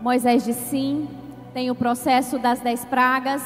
Moisés 0.00 0.44
diz 0.44 0.56
sim, 0.56 1.08
tem 1.52 1.70
o 1.70 1.74
processo 1.74 2.38
das 2.38 2.58
dez 2.60 2.84
pragas 2.84 3.42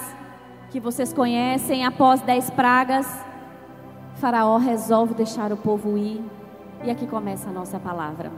que 0.74 0.80
vocês 0.80 1.12
conhecem, 1.12 1.84
após 1.84 2.20
dez 2.20 2.50
pragas, 2.50 3.06
Faraó 4.16 4.56
resolve 4.56 5.14
deixar 5.14 5.52
o 5.52 5.56
povo 5.56 5.96
ir. 5.96 6.20
E 6.82 6.90
aqui 6.90 7.06
começa 7.06 7.48
a 7.48 7.52
nossa 7.52 7.78
palavra. 7.78 8.32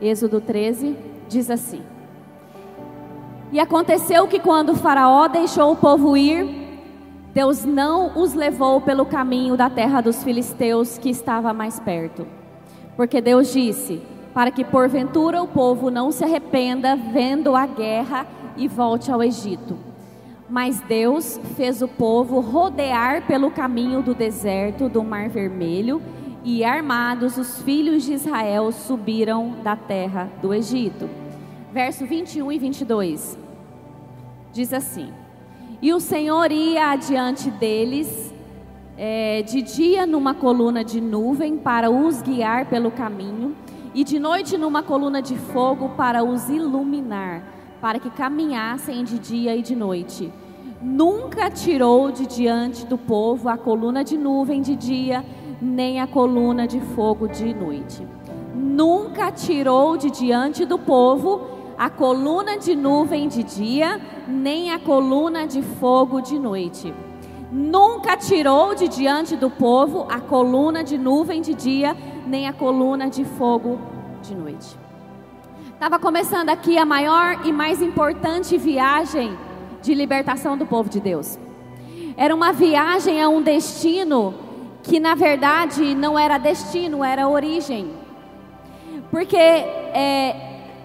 Êxodo 0.00 0.40
13 0.40 0.96
diz 1.28 1.50
assim: 1.50 1.82
E 3.52 3.60
aconteceu 3.60 4.26
que 4.26 4.40
quando 4.40 4.74
Faraó 4.74 5.28
deixou 5.28 5.72
o 5.72 5.76
povo 5.76 6.16
ir, 6.16 6.80
Deus 7.34 7.66
não 7.66 8.18
os 8.18 8.32
levou 8.32 8.80
pelo 8.80 9.04
caminho 9.04 9.58
da 9.58 9.68
terra 9.68 10.00
dos 10.00 10.24
filisteus 10.24 10.96
que 10.96 11.10
estava 11.10 11.52
mais 11.52 11.78
perto. 11.78 12.26
Porque 12.96 13.20
Deus 13.20 13.52
disse: 13.52 14.00
Para 14.32 14.50
que 14.50 14.64
porventura 14.64 15.42
o 15.42 15.48
povo 15.48 15.90
não 15.90 16.10
se 16.10 16.24
arrependa 16.24 16.96
vendo 16.96 17.54
a 17.54 17.66
guerra 17.66 18.26
e 18.56 18.68
volte 18.68 19.10
ao 19.10 19.22
Egito. 19.22 19.76
Mas 20.48 20.80
Deus 20.80 21.40
fez 21.56 21.82
o 21.82 21.88
povo 21.88 22.40
rodear 22.40 23.26
pelo 23.26 23.50
caminho 23.50 24.02
do 24.02 24.14
deserto 24.14 24.88
do 24.88 25.02
Mar 25.02 25.28
Vermelho, 25.28 26.02
e 26.44 26.62
armados 26.62 27.38
os 27.38 27.62
filhos 27.62 28.04
de 28.04 28.12
Israel 28.12 28.70
subiram 28.70 29.54
da 29.62 29.74
terra 29.74 30.30
do 30.42 30.52
Egito. 30.52 31.08
Verso 31.72 32.04
21 32.04 32.52
e 32.52 32.58
22 32.58 33.38
diz 34.52 34.72
assim: 34.72 35.12
E 35.82 35.92
o 35.92 36.00
Senhor 36.00 36.50
ia 36.52 36.92
adiante 36.92 37.50
deles 37.50 38.32
é, 38.96 39.42
de 39.42 39.60
dia 39.60 40.06
numa 40.06 40.34
coluna 40.34 40.84
de 40.84 41.00
nuvem 41.00 41.56
para 41.56 41.90
os 41.90 42.22
guiar 42.22 42.66
pelo 42.66 42.90
caminho, 42.90 43.56
e 43.94 44.04
de 44.04 44.18
noite 44.18 44.56
numa 44.56 44.82
coluna 44.82 45.20
de 45.20 45.36
fogo 45.36 45.90
para 45.90 46.22
os 46.22 46.48
iluminar 46.48 47.53
para 47.84 47.98
que 47.98 48.08
caminhassem 48.08 49.04
de 49.04 49.18
dia 49.18 49.54
e 49.54 49.60
de 49.60 49.76
noite. 49.76 50.32
Nunca 50.80 51.50
tirou 51.50 52.10
de 52.10 52.26
diante 52.26 52.86
do 52.86 52.96
povo 52.96 53.46
a 53.46 53.58
coluna 53.58 54.02
de 54.02 54.16
nuvem 54.16 54.62
de 54.62 54.74
dia, 54.74 55.22
nem 55.60 56.00
a 56.00 56.06
coluna 56.06 56.66
de 56.66 56.80
fogo 56.80 57.28
de 57.28 57.52
noite. 57.52 58.08
Nunca 58.54 59.30
tirou 59.30 59.98
de 59.98 60.10
diante 60.10 60.64
do 60.64 60.78
povo 60.78 61.42
a 61.76 61.90
coluna 61.90 62.56
de 62.56 62.74
nuvem 62.74 63.28
de 63.28 63.42
dia, 63.42 64.00
nem 64.26 64.70
a 64.70 64.78
coluna 64.78 65.46
de 65.46 65.60
fogo 65.60 66.22
de 66.22 66.38
noite. 66.38 66.94
Nunca 67.52 68.16
tirou 68.16 68.74
de 68.74 68.88
diante 68.88 69.36
do 69.36 69.50
povo 69.50 70.06
a 70.08 70.22
coluna 70.22 70.82
de 70.82 70.96
nuvem 70.96 71.42
de 71.42 71.52
dia, 71.52 71.94
nem 72.26 72.48
a 72.48 72.52
coluna 72.54 73.10
de 73.10 73.26
fogo 73.26 73.78
de 74.22 74.34
noite. 74.34 74.83
Estava 75.84 75.98
começando 75.98 76.48
aqui 76.48 76.78
a 76.78 76.86
maior 76.86 77.40
e 77.44 77.52
mais 77.52 77.82
importante 77.82 78.56
viagem 78.56 79.36
de 79.82 79.92
libertação 79.92 80.56
do 80.56 80.64
povo 80.64 80.88
de 80.88 80.98
Deus. 80.98 81.38
Era 82.16 82.34
uma 82.34 82.54
viagem 82.54 83.20
a 83.20 83.28
um 83.28 83.42
destino 83.42 84.32
que 84.82 84.98
na 84.98 85.14
verdade 85.14 85.94
não 85.94 86.18
era 86.18 86.38
destino, 86.38 87.04
era 87.04 87.28
origem. 87.28 87.92
Porque 89.10 89.36
é, 89.36 90.34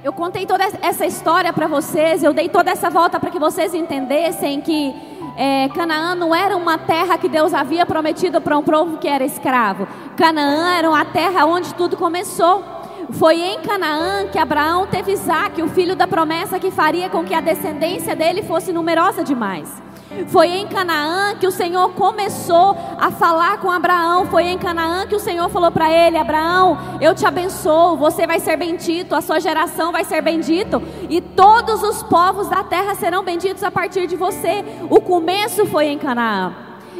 eu 0.04 0.12
contei 0.12 0.46
toda 0.46 0.66
essa 0.82 1.06
história 1.06 1.54
para 1.54 1.68
vocês, 1.68 2.22
eu 2.22 2.34
dei 2.34 2.50
toda 2.50 2.70
essa 2.70 2.90
volta 2.90 3.22
para 3.22 3.30
que 3.30 3.40
vocês 3.40 3.74
entendessem 3.74 4.60
que 4.60 4.94
é, 5.38 5.70
Canaã 5.70 6.14
não 6.14 6.36
era 6.36 6.58
uma 6.58 6.78
terra 6.78 7.18
que 7.18 7.30
Deus 7.30 7.54
havia 7.54 7.86
prometido 7.86 8.42
para 8.42 8.58
um 8.58 8.64
povo 8.64 8.98
que 8.98 9.08
era 9.08 9.24
escravo. 9.24 9.88
Canaã 10.18 10.76
era 10.76 10.90
uma 10.90 11.06
terra 11.06 11.46
onde 11.46 11.74
tudo 11.76 11.96
começou. 11.96 12.79
Foi 13.12 13.41
em 13.41 13.60
Canaã 13.62 14.28
que 14.28 14.38
Abraão 14.38 14.86
teve 14.88 15.12
Isaac, 15.12 15.62
o 15.62 15.67
filho 15.69 15.95
da 15.95 16.08
promessa 16.08 16.60
que 16.60 16.69
faria 16.69 17.10
com 17.10 17.24
que 17.24 17.34
a 17.34 17.41
descendência 17.41 18.15
dele 18.15 18.43
fosse 18.43 18.72
numerosa 18.72 19.24
demais. 19.24 19.82
Foi 20.28 20.48
em 20.48 20.67
Canaã 20.67 21.36
que 21.36 21.45
o 21.45 21.52
Senhor 21.52 21.89
começou 21.93 22.76
a 23.00 23.12
falar 23.12 23.60
com 23.60 23.69
Abraão. 23.69 24.26
Foi 24.26 24.45
em 24.45 24.58
Canaã 24.58 25.06
que 25.06 25.15
o 25.15 25.19
Senhor 25.19 25.50
falou 25.50 25.72
para 25.72 25.91
ele: 25.91 26.17
Abraão, 26.17 26.78
eu 27.00 27.13
te 27.13 27.26
abençoo, 27.26 27.95
você 27.98 28.26
vai 28.26 28.39
ser 28.39 28.58
bendito, 28.58 29.15
a 29.15 29.22
sua 29.22 29.39
geração 29.39 29.91
vai 29.91 30.04
ser 30.04 30.22
bendito, 30.22 30.82
e 31.10 31.22
todos 31.22 31.84
os 31.84 32.02
povos 32.04 32.48
da 32.48 32.63
terra 32.63 32.95
serão 32.95 33.24
benditos 33.24 33.63
a 33.63 33.72
partir 33.72 34.08
de 34.08 34.15
você. 34.15 34.63
O 34.89 35.00
começo 35.00 35.65
foi 35.67 35.88
em 35.88 35.98
Canaã. 35.98 36.54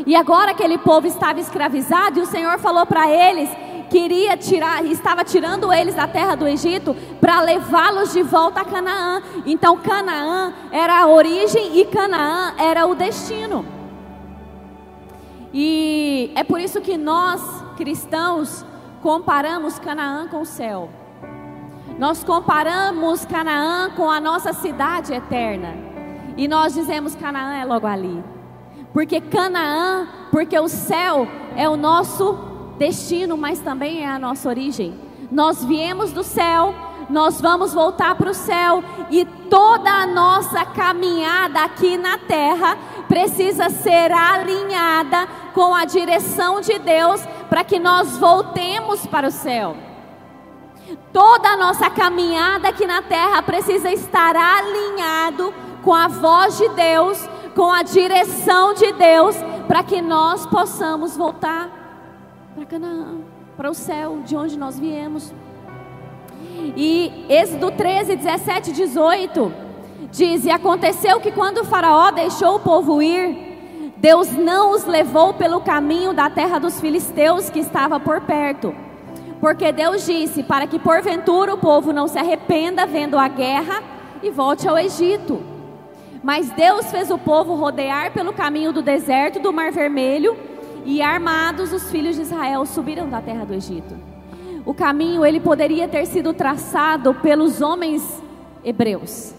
E 0.06 0.16
agora 0.16 0.52
aquele 0.52 0.78
povo 0.78 1.08
estava 1.08 1.40
escravizado, 1.40 2.20
e 2.20 2.22
o 2.22 2.28
Senhor 2.28 2.60
falou 2.60 2.86
para 2.86 3.10
eles 3.10 3.50
queria 3.90 4.38
tirar, 4.38 4.86
estava 4.86 5.24
tirando 5.24 5.74
eles 5.74 5.96
da 5.96 6.08
terra 6.08 6.36
do 6.36 6.48
Egito 6.48 6.96
para 7.20 7.42
levá-los 7.42 8.14
de 8.14 8.22
volta 8.22 8.62
a 8.62 8.66
Canaã. 8.66 9.22
Então 9.46 9.78
Canaã 9.78 10.54
era 10.72 11.02
a 11.02 11.08
origem 11.08 11.80
e 11.80 11.86
Canaã 11.86 12.54
era 12.58 12.86
o 12.86 12.96
destino. 12.96 13.66
E 15.54 16.32
é 16.36 16.44
por 16.44 16.60
isso 16.60 16.80
que 16.80 16.98
nós, 16.98 17.42
cristãos, 17.76 18.64
comparamos 19.02 19.80
Canaã 19.80 20.28
com 20.28 20.42
o 20.42 20.46
céu. 20.46 20.90
Nós 21.98 22.24
comparamos 22.24 23.26
Canaã 23.26 23.90
com 23.90 24.10
a 24.10 24.22
nossa 24.22 24.54
cidade 24.54 25.14
eterna. 25.14 25.76
E 26.38 26.48
nós 26.48 26.74
dizemos 26.74 27.16
Canaã 27.16 27.58
é 27.58 27.66
logo 27.66 27.88
ali. 27.88 28.24
Porque 28.94 29.20
Canaã, 29.20 30.08
porque 30.32 30.58
o 30.58 30.68
céu 30.68 31.28
é 31.56 31.68
o 31.68 31.76
nosso 31.76 32.49
destino, 32.80 33.38
mas 33.38 33.60
também 33.60 34.04
é 34.04 34.08
a 34.08 34.18
nossa 34.18 34.48
origem. 34.50 34.98
Nós 35.30 35.64
viemos 35.64 36.12
do 36.12 36.24
céu, 36.24 36.74
nós 37.10 37.42
vamos 37.42 37.74
voltar 37.74 38.16
para 38.16 38.32
o 38.32 38.34
céu 38.34 38.84
e 39.12 39.26
toda 39.50 39.92
a 39.92 40.08
nossa 40.08 40.66
caminhada 40.66 41.62
aqui 41.62 41.98
na 41.98 42.18
terra 42.18 42.78
precisa 43.08 43.70
ser 43.70 44.12
alinhada 44.12 45.28
com 45.54 45.76
a 45.76 45.86
direção 45.86 46.62
de 46.62 46.80
Deus 46.80 47.22
para 47.50 47.64
que 47.64 47.80
nós 47.80 48.18
voltemos 48.18 49.06
para 49.06 49.28
o 49.28 49.32
céu. 49.32 49.76
Toda 51.12 51.50
a 51.50 51.58
nossa 51.58 51.90
caminhada 51.90 52.70
aqui 52.70 52.88
na 52.88 53.02
terra 53.02 53.44
precisa 53.44 53.92
estar 53.92 54.36
alinhado 54.36 55.54
com 55.84 55.94
a 55.94 56.08
voz 56.08 56.58
de 56.58 56.70
Deus, 56.70 57.30
com 57.56 57.72
a 57.72 57.84
direção 57.84 58.74
de 58.74 58.92
Deus, 58.94 59.36
para 59.68 59.84
que 59.84 60.02
nós 60.02 60.46
possamos 60.46 61.16
voltar 61.18 61.79
para 62.60 62.66
Canaã, 62.66 63.20
para 63.56 63.70
o 63.70 63.74
céu, 63.74 64.20
de 64.26 64.36
onde 64.36 64.58
nós 64.58 64.78
viemos. 64.78 65.34
E 66.76 67.26
Êxodo 67.30 67.72
13, 67.72 68.18
17, 68.18 68.74
18 68.74 69.54
diz: 70.12 70.44
E 70.44 70.52
aconteceu 70.52 71.22
que 71.22 71.32
quando 71.32 71.60
o 71.60 71.64
Faraó 71.64 72.12
deixou 72.12 72.56
o 72.56 72.60
povo 72.60 73.02
ir, 73.02 73.94
Deus 73.96 74.32
não 74.32 74.72
os 74.72 74.86
levou 74.86 75.34
pelo 75.34 75.62
caminho 75.62 76.14
da 76.14 76.30
terra 76.30 76.60
dos 76.60 76.82
filisteus 76.82 77.50
que 77.50 77.60
estava 77.60 77.98
por 77.98 78.20
perto. 78.22 78.76
Porque 79.40 79.72
Deus 79.72 80.06
disse: 80.06 80.44
Para 80.44 80.68
que 80.68 80.80
porventura 80.80 81.54
o 81.54 81.58
povo 81.58 81.94
não 81.94 82.10
se 82.10 82.20
arrependa 82.20 82.86
vendo 82.86 83.18
a 83.18 83.30
guerra 83.30 83.82
e 84.22 84.30
volte 84.30 84.68
ao 84.68 84.78
Egito. 84.78 85.42
Mas 86.22 86.50
Deus 86.50 86.92
fez 86.92 87.10
o 87.10 87.18
povo 87.18 87.56
rodear 87.56 88.12
pelo 88.12 88.34
caminho 88.34 88.74
do 88.74 88.82
deserto 88.82 89.40
do 89.40 89.54
Mar 89.54 89.72
Vermelho 89.72 90.50
e 90.86 91.02
armados 91.02 91.72
os 91.74 91.90
filhos 91.92 92.16
de 92.16 92.24
Israel 92.24 92.66
subiram 92.66 93.10
da 93.10 93.22
terra 93.22 93.46
do 93.46 93.54
Egito. 93.54 93.96
O 94.66 94.74
caminho 94.74 95.26
ele 95.26 95.40
poderia 95.40 95.88
ter 95.88 96.06
sido 96.06 96.34
traçado 96.34 97.14
pelos 97.16 97.62
homens 97.62 98.04
hebreus, 98.64 99.34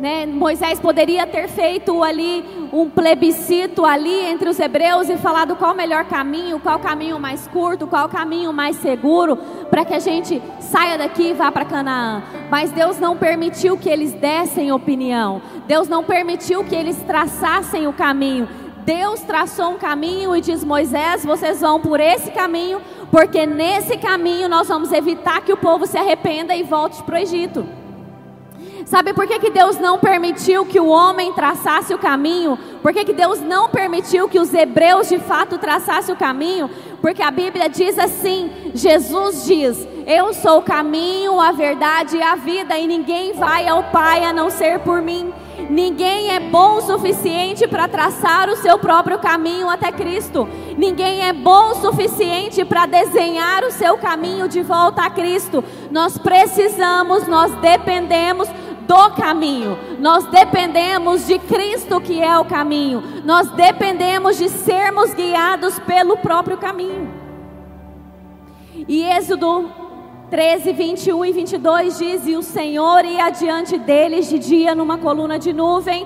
Né? 0.00 0.26
Moisés 0.26 0.80
poderia 0.80 1.24
ter 1.26 1.46
feito 1.48 2.02
ali 2.02 2.44
um 2.72 2.90
plebiscito 2.90 3.84
ali 3.84 4.26
entre 4.26 4.48
os 4.48 4.58
hebreus 4.58 5.08
e 5.08 5.16
falado 5.16 5.54
qual 5.54 5.72
o 5.72 5.76
melhor 5.76 6.04
caminho, 6.06 6.58
qual 6.58 6.78
o 6.78 6.80
caminho 6.80 7.20
mais 7.20 7.46
curto, 7.46 7.86
qual 7.86 8.06
o 8.06 8.08
caminho 8.08 8.52
mais 8.52 8.74
seguro 8.76 9.36
para 9.70 9.84
que 9.84 9.94
a 9.94 10.00
gente 10.00 10.42
saia 10.58 10.98
daqui 10.98 11.30
e 11.30 11.32
vá 11.34 11.52
para 11.52 11.64
Canaã. 11.64 12.24
Mas 12.50 12.72
Deus 12.72 12.98
não 12.98 13.16
permitiu 13.16 13.78
que 13.78 13.88
eles 13.88 14.12
dessem 14.12 14.72
opinião. 14.72 15.40
Deus 15.68 15.88
não 15.88 16.02
permitiu 16.02 16.64
que 16.64 16.74
eles 16.74 16.96
traçassem 17.02 17.86
o 17.86 17.92
caminho. 17.92 18.48
Deus 18.84 19.20
traçou 19.20 19.70
um 19.70 19.78
caminho 19.78 20.36
e 20.36 20.40
diz: 20.40 20.62
Moisés, 20.62 21.24
vocês 21.24 21.60
vão 21.60 21.80
por 21.80 22.00
esse 22.00 22.30
caminho, 22.30 22.80
porque 23.10 23.46
nesse 23.46 23.96
caminho 23.96 24.48
nós 24.48 24.68
vamos 24.68 24.92
evitar 24.92 25.40
que 25.40 25.52
o 25.52 25.56
povo 25.56 25.86
se 25.86 25.96
arrependa 25.96 26.54
e 26.54 26.62
volte 26.62 27.02
para 27.02 27.16
o 27.16 27.18
Egito. 27.18 27.66
Sabe 28.84 29.14
por 29.14 29.26
que, 29.26 29.38
que 29.38 29.50
Deus 29.50 29.78
não 29.78 29.98
permitiu 29.98 30.66
que 30.66 30.78
o 30.78 30.88
homem 30.88 31.32
traçasse 31.32 31.94
o 31.94 31.98
caminho? 31.98 32.58
Por 32.82 32.92
que, 32.92 33.04
que 33.04 33.14
Deus 33.14 33.40
não 33.40 33.70
permitiu 33.70 34.28
que 34.28 34.38
os 34.38 34.52
hebreus 34.52 35.08
de 35.08 35.18
fato 35.18 35.56
traçassem 35.56 36.14
o 36.14 36.18
caminho? 36.18 36.68
Porque 37.00 37.22
a 37.22 37.30
Bíblia 37.30 37.68
diz 37.68 37.98
assim: 37.98 38.50
Jesus 38.74 39.46
diz: 39.46 39.88
Eu 40.06 40.34
sou 40.34 40.58
o 40.58 40.62
caminho, 40.62 41.40
a 41.40 41.52
verdade 41.52 42.18
e 42.18 42.22
a 42.22 42.34
vida, 42.34 42.78
e 42.78 42.86
ninguém 42.86 43.32
vai 43.32 43.66
ao 43.66 43.84
Pai 43.84 44.22
a 44.22 44.32
não 44.32 44.50
ser 44.50 44.80
por 44.80 45.00
mim. 45.00 45.32
Ninguém 45.70 46.30
é 46.30 46.40
bom 46.40 46.76
o 46.76 46.82
suficiente 46.82 47.66
para 47.66 47.88
traçar 47.88 48.48
o 48.48 48.56
seu 48.56 48.78
próprio 48.78 49.18
caminho 49.18 49.68
até 49.68 49.90
Cristo. 49.90 50.48
Ninguém 50.76 51.26
é 51.26 51.32
bom 51.32 51.70
o 51.70 51.74
suficiente 51.76 52.64
para 52.64 52.86
desenhar 52.86 53.64
o 53.64 53.70
seu 53.70 53.96
caminho 53.98 54.48
de 54.48 54.62
volta 54.62 55.02
a 55.02 55.10
Cristo. 55.10 55.64
Nós 55.90 56.18
precisamos, 56.18 57.26
nós 57.26 57.54
dependemos 57.60 58.48
do 58.86 59.10
caminho. 59.10 59.78
Nós 59.98 60.26
dependemos 60.26 61.26
de 61.26 61.38
Cristo 61.38 62.00
que 62.00 62.20
é 62.20 62.38
o 62.38 62.44
caminho. 62.44 63.02
Nós 63.24 63.50
dependemos 63.50 64.36
de 64.36 64.48
sermos 64.48 65.14
guiados 65.14 65.78
pelo 65.80 66.16
próprio 66.18 66.56
caminho. 66.56 67.12
E 68.86 69.02
Êxodo 69.02 69.83
13, 70.34 70.72
21 70.72 71.24
e 71.26 71.32
22 71.32 71.96
diz: 71.96 72.26
E 72.26 72.34
o 72.34 72.42
Senhor 72.42 73.04
ia 73.04 73.26
adiante 73.26 73.78
deles 73.78 74.28
de 74.28 74.36
dia 74.36 74.74
numa 74.74 74.98
coluna 74.98 75.38
de 75.38 75.52
nuvem 75.52 76.04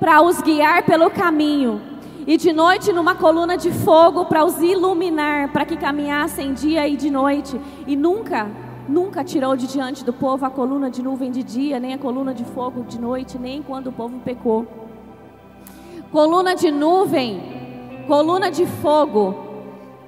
para 0.00 0.20
os 0.20 0.40
guiar 0.40 0.82
pelo 0.82 1.08
caminho, 1.08 1.80
e 2.26 2.36
de 2.36 2.52
noite 2.52 2.92
numa 2.92 3.14
coluna 3.14 3.56
de 3.56 3.70
fogo 3.70 4.24
para 4.24 4.44
os 4.44 4.60
iluminar, 4.60 5.52
para 5.52 5.64
que 5.64 5.76
caminhassem 5.76 6.54
dia 6.54 6.88
e 6.88 6.96
de 6.96 7.08
noite, 7.08 7.56
e 7.86 7.94
nunca 7.94 8.50
nunca 8.88 9.22
tirou 9.22 9.54
de 9.54 9.68
diante 9.68 10.04
do 10.04 10.12
povo 10.12 10.44
a 10.44 10.50
coluna 10.50 10.90
de 10.90 11.00
nuvem 11.00 11.30
de 11.30 11.44
dia, 11.44 11.78
nem 11.78 11.94
a 11.94 11.98
coluna 11.98 12.34
de 12.34 12.44
fogo 12.46 12.82
de 12.82 13.00
noite, 13.00 13.38
nem 13.38 13.62
quando 13.62 13.90
o 13.90 13.92
povo 13.92 14.18
pecou. 14.24 14.66
Coluna 16.10 16.56
de 16.56 16.72
nuvem, 16.72 17.40
coluna 18.08 18.50
de 18.50 18.66
fogo, 18.66 19.36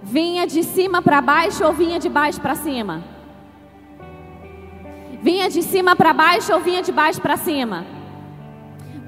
vinha 0.02 0.44
de 0.44 0.64
cima 0.64 1.00
para 1.00 1.20
baixo 1.20 1.64
ou 1.64 1.72
vinha 1.72 2.00
de 2.00 2.08
baixo 2.08 2.40
para 2.40 2.56
cima? 2.56 3.19
Vinha 5.22 5.50
de 5.50 5.62
cima 5.62 5.94
para 5.94 6.12
baixo 6.14 6.52
ou 6.52 6.60
vinha 6.60 6.82
de 6.82 6.90
baixo 6.90 7.20
para 7.20 7.36
cima? 7.36 7.84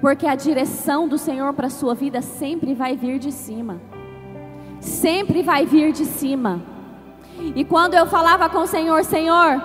Porque 0.01 0.27
a 0.27 0.35
direção 0.35 1.09
do 1.09 1.17
Senhor 1.17 1.53
para 1.55 1.69
a 1.69 1.71
sua 1.71 1.95
vida 1.95 2.21
sempre 2.21 2.75
vai 2.75 2.97
vir 2.97 3.19
de 3.19 3.33
cima. 3.33 3.81
Sempre 4.79 5.43
vai 5.43 5.65
vir 5.65 5.93
de 5.93 6.05
cima. 6.05 6.61
E 7.55 7.65
quando 7.65 7.95
eu 7.95 8.07
falava 8.07 8.49
com 8.51 8.59
o 8.59 8.67
Senhor, 8.67 9.05
Senhor, 9.05 9.63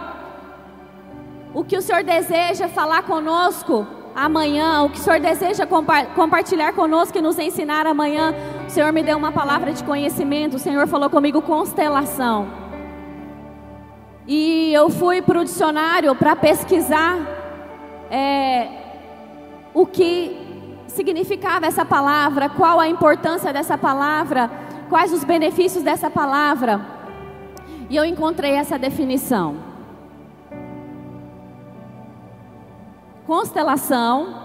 o 1.53 1.63
que 1.63 1.75
o 1.75 1.81
Senhor 1.81 2.03
deseja 2.03 2.69
falar 2.69 3.03
conosco 3.03 3.85
amanhã, 4.15 4.83
o 4.83 4.89
que 4.89 4.99
o 4.99 5.01
Senhor 5.01 5.19
deseja 5.19 5.65
compa 5.65 6.05
compartilhar 6.05 6.71
conosco 6.73 7.17
e 7.17 7.21
nos 7.21 7.37
ensinar 7.37 7.85
amanhã, 7.85 8.33
o 8.65 8.69
Senhor 8.69 8.93
me 8.93 9.03
deu 9.03 9.17
uma 9.17 9.31
palavra 9.31 9.73
de 9.73 9.83
conhecimento, 9.83 10.55
o 10.55 10.59
Senhor 10.59 10.87
falou 10.87 11.09
comigo 11.09 11.41
constelação. 11.41 12.66
E 14.27 14.73
eu 14.73 14.89
fui 14.89 15.21
para 15.21 15.39
o 15.39 15.45
dicionário 15.45 16.13
para 16.13 16.35
pesquisar 16.35 17.17
é, 18.11 18.67
o 19.73 19.85
que 19.85 20.37
significava 20.87 21.65
essa 21.65 21.85
palavra, 21.85 22.49
qual 22.49 22.77
a 22.77 22.89
importância 22.89 23.53
dessa 23.53 23.77
palavra, 23.77 24.51
quais 24.89 25.13
os 25.13 25.23
benefícios 25.23 25.81
dessa 25.81 26.09
palavra. 26.09 26.81
E 27.89 27.95
eu 27.95 28.03
encontrei 28.03 28.51
essa 28.51 28.77
definição. 28.77 29.55
Constelação 33.25 34.41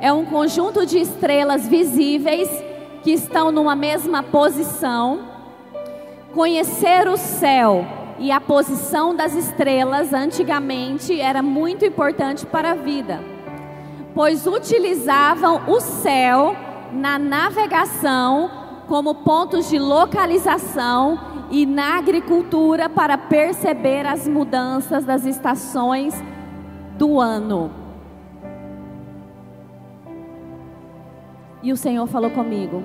é 0.00 0.10
um 0.10 0.24
conjunto 0.24 0.86
de 0.86 0.98
estrelas 0.98 1.68
visíveis 1.68 2.48
que 3.02 3.10
estão 3.10 3.52
numa 3.52 3.76
mesma 3.76 4.22
posição. 4.22 5.20
Conhecer 6.32 7.06
o 7.08 7.18
céu 7.18 8.01
e 8.18 8.30
a 8.30 8.40
posição 8.40 9.14
das 9.14 9.34
estrelas 9.34 10.12
antigamente 10.12 11.20
era 11.20 11.42
muito 11.42 11.84
importante 11.84 12.46
para 12.46 12.72
a 12.72 12.74
vida, 12.74 13.20
pois 14.14 14.46
utilizavam 14.46 15.62
o 15.68 15.80
céu 15.80 16.56
na 16.92 17.18
navegação 17.18 18.50
como 18.86 19.14
pontos 19.14 19.70
de 19.70 19.78
localização 19.78 21.18
e 21.50 21.64
na 21.64 21.98
agricultura 21.98 22.88
para 22.88 23.16
perceber 23.16 24.06
as 24.06 24.28
mudanças 24.28 25.04
das 25.04 25.24
estações 25.24 26.14
do 26.98 27.20
ano. 27.20 27.70
E 31.62 31.72
o 31.72 31.76
Senhor 31.76 32.06
falou 32.06 32.30
comigo 32.30 32.82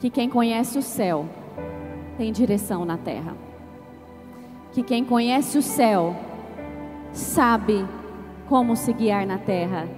que 0.00 0.08
quem 0.08 0.28
conhece 0.28 0.78
o 0.78 0.82
céu 0.82 1.26
tem 2.16 2.32
direção 2.32 2.84
na 2.84 2.96
terra. 2.96 3.34
Que 4.72 4.82
quem 4.82 5.04
conhece 5.04 5.58
o 5.58 5.62
céu 5.62 6.16
sabe 7.12 7.86
como 8.48 8.76
se 8.76 8.92
guiar 8.92 9.26
na 9.26 9.38
terra. 9.38 9.88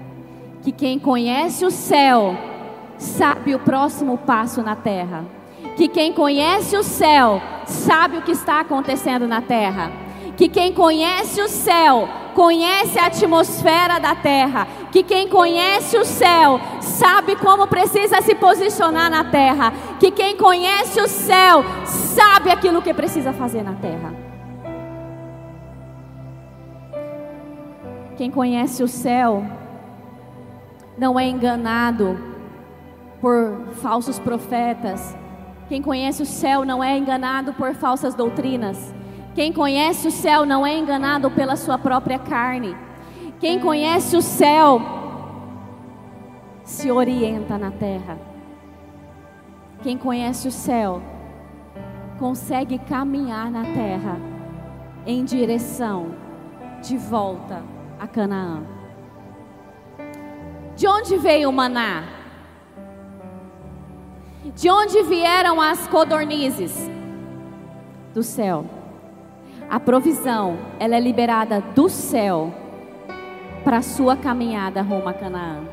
Que 0.62 0.72
quem 0.72 0.98
conhece 0.98 1.64
o 1.64 1.70
céu 1.70 2.36
sabe 2.96 3.54
o 3.54 3.58
próximo 3.58 4.18
passo 4.18 4.62
na 4.62 4.76
terra 4.76 5.24
que 5.78 5.86
quem 5.86 6.12
conhece 6.12 6.76
o 6.76 6.82
céu 6.82 7.40
sabe 7.64 8.18
o 8.18 8.22
que 8.22 8.32
está 8.32 8.58
acontecendo 8.58 9.28
na 9.28 9.40
terra. 9.40 9.92
Que 10.38 10.48
quem 10.48 10.72
conhece 10.72 11.42
o 11.42 11.48
céu 11.48 12.08
conhece 12.34 12.98
a 12.98 13.06
atmosfera 13.06 13.98
da 13.98 14.14
terra. 14.14 14.66
Que 14.90 15.02
quem 15.02 15.28
conhece 15.28 15.98
o 15.98 16.04
céu 16.04 16.58
sabe 16.80 17.36
como 17.36 17.66
precisa 17.66 18.22
se 18.22 18.34
posicionar 18.34 19.10
na 19.10 19.24
terra. 19.24 19.72
Que 20.00 20.10
quem 20.10 20.36
conhece 20.36 21.00
o 21.00 21.08
céu 21.08 21.62
sabe 21.84 22.50
aquilo 22.50 22.80
que 22.80 22.94
precisa 22.94 23.32
fazer 23.32 23.62
na 23.62 23.74
terra. 23.74 24.14
Quem 28.16 28.30
conhece 28.30 28.82
o 28.82 28.88
céu 28.88 29.44
não 30.96 31.20
é 31.20 31.28
enganado 31.28 32.18
por 33.20 33.74
falsos 33.74 34.18
profetas 34.18 35.16
quem 35.68 35.82
conhece 35.82 36.22
o 36.22 36.26
céu 36.26 36.64
não 36.64 36.82
é 36.82 36.96
enganado 36.96 37.52
por 37.52 37.74
falsas 37.74 38.14
doutrinas. 38.14 38.94
Quem 39.38 39.52
conhece 39.52 40.08
o 40.08 40.10
céu 40.10 40.44
não 40.44 40.66
é 40.66 40.76
enganado 40.76 41.30
pela 41.30 41.54
sua 41.54 41.78
própria 41.78 42.18
carne. 42.18 42.76
Quem 43.38 43.60
conhece 43.60 44.16
o 44.16 44.20
céu 44.20 44.82
se 46.64 46.90
orienta 46.90 47.56
na 47.56 47.70
terra. 47.70 48.18
Quem 49.80 49.96
conhece 49.96 50.48
o 50.48 50.50
céu 50.50 51.00
consegue 52.18 52.80
caminhar 52.80 53.48
na 53.48 53.62
terra 53.62 54.18
em 55.06 55.24
direção 55.24 56.16
de 56.82 56.96
volta 56.96 57.62
a 58.00 58.08
Canaã. 58.08 58.64
De 60.74 60.88
onde 60.88 61.16
veio 61.16 61.50
o 61.50 61.52
maná? 61.52 62.08
De 64.56 64.68
onde 64.68 65.00
vieram 65.04 65.60
as 65.60 65.86
codornizes? 65.86 66.90
Do 68.12 68.24
céu. 68.24 68.77
A 69.70 69.78
provisão, 69.78 70.56
ela 70.78 70.96
é 70.96 71.00
liberada 71.00 71.60
do 71.74 71.88
céu 71.88 72.52
para 73.64 73.78
a 73.78 73.82
sua 73.82 74.16
caminhada 74.16 74.80
rumo 74.82 75.08
a 75.08 75.12
Canaã. 75.12 75.64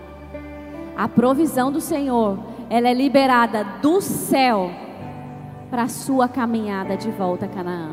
A 0.97 1.07
provisão 1.07 1.71
do 1.71 1.79
Senhor, 1.79 2.37
ela 2.69 2.89
é 2.89 2.93
liberada 2.93 3.63
do 3.81 4.01
céu 4.01 4.69
para 5.69 5.83
a 5.83 5.87
sua 5.87 6.27
caminhada 6.27 6.97
de 6.97 7.09
volta 7.11 7.45
a 7.45 7.49
Canaã. 7.49 7.91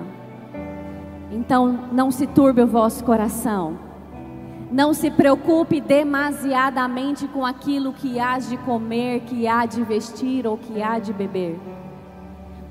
Então, 1.31 1.88
não 1.93 2.11
se 2.11 2.27
turbe 2.27 2.62
o 2.62 2.67
vosso 2.67 3.05
coração 3.05 3.93
não 4.73 4.95
se 4.95 5.11
preocupe 5.11 5.83
demasiadamente 5.83 7.29
com 7.29 7.45
aquilo 7.45 7.93
que 7.93 8.19
há 8.19 8.38
de 8.38 8.57
comer, 8.57 9.21
que 9.21 9.47
há 9.47 9.67
de 9.67 9.85
vestir 9.85 10.47
ou 10.47 10.57
que 10.57 10.83
há 10.83 10.99
de 10.99 11.12
beber. 11.12 11.61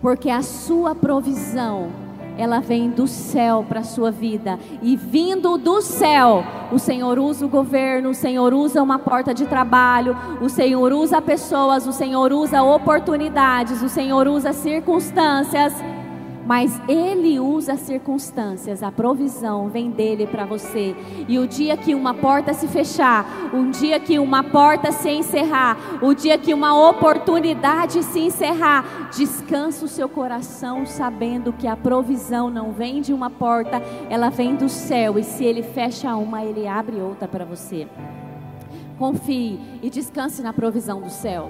Porque 0.01 0.31
a 0.31 0.41
sua 0.41 0.95
provisão, 0.95 1.91
ela 2.37 2.59
vem 2.59 2.89
do 2.89 3.07
céu 3.07 3.65
para 3.67 3.81
a 3.81 3.83
sua 3.83 4.11
vida. 4.11 4.57
E 4.81 4.95
vindo 4.95 5.57
do 5.57 5.81
céu, 5.81 6.43
o 6.71 6.79
Senhor 6.79 7.19
usa 7.19 7.45
o 7.45 7.49
governo, 7.49 8.09
o 8.09 8.15
Senhor 8.15 8.53
usa 8.53 8.81
uma 8.81 8.99
porta 8.99 9.33
de 9.33 9.45
trabalho, 9.45 10.15
o 10.41 10.49
Senhor 10.49 10.91
usa 10.93 11.21
pessoas, 11.21 11.85
o 11.87 11.93
Senhor 11.93 12.31
usa 12.33 12.63
oportunidades, 12.63 13.81
o 13.81 13.89
Senhor 13.89 14.27
usa 14.27 14.53
circunstâncias 14.53 15.73
mas 16.51 16.81
Ele 16.85 17.39
usa 17.39 17.71
as 17.71 17.79
circunstâncias, 17.79 18.83
a 18.83 18.91
provisão 18.91 19.69
vem 19.69 19.89
dele 19.89 20.27
para 20.27 20.43
você. 20.43 20.93
E 21.25 21.39
o 21.39 21.47
dia 21.47 21.77
que 21.77 21.95
uma 21.95 22.13
porta 22.13 22.53
se 22.53 22.67
fechar, 22.67 23.25
um 23.53 23.71
dia 23.71 23.97
que 24.01 24.19
uma 24.19 24.43
porta 24.43 24.91
se 24.91 25.09
encerrar, 25.09 25.77
o 26.01 26.13
dia 26.13 26.37
que 26.37 26.53
uma 26.53 26.89
oportunidade 26.89 28.03
se 28.03 28.19
encerrar, 28.19 29.09
descansa 29.15 29.85
o 29.85 29.87
seu 29.87 30.09
coração 30.09 30.85
sabendo 30.85 31.53
que 31.53 31.67
a 31.67 31.77
provisão 31.77 32.49
não 32.49 32.73
vem 32.73 32.99
de 32.99 33.13
uma 33.13 33.29
porta, 33.29 33.81
ela 34.09 34.29
vem 34.29 34.53
do 34.53 34.67
céu. 34.67 35.17
E 35.17 35.23
se 35.23 35.45
Ele 35.45 35.63
fecha 35.63 36.13
uma, 36.17 36.43
Ele 36.43 36.67
abre 36.67 36.97
outra 36.97 37.29
para 37.29 37.45
você. 37.45 37.87
Confie 38.99 39.57
e 39.81 39.89
descanse 39.89 40.41
na 40.41 40.51
provisão 40.51 40.99
do 40.99 41.09
céu. 41.09 41.49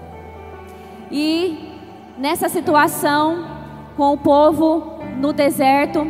E 1.09 1.57
nessa 2.19 2.47
situação, 2.47 3.60
com 4.01 4.13
o 4.13 4.17
povo 4.17 4.97
no 5.19 5.31
deserto. 5.31 6.07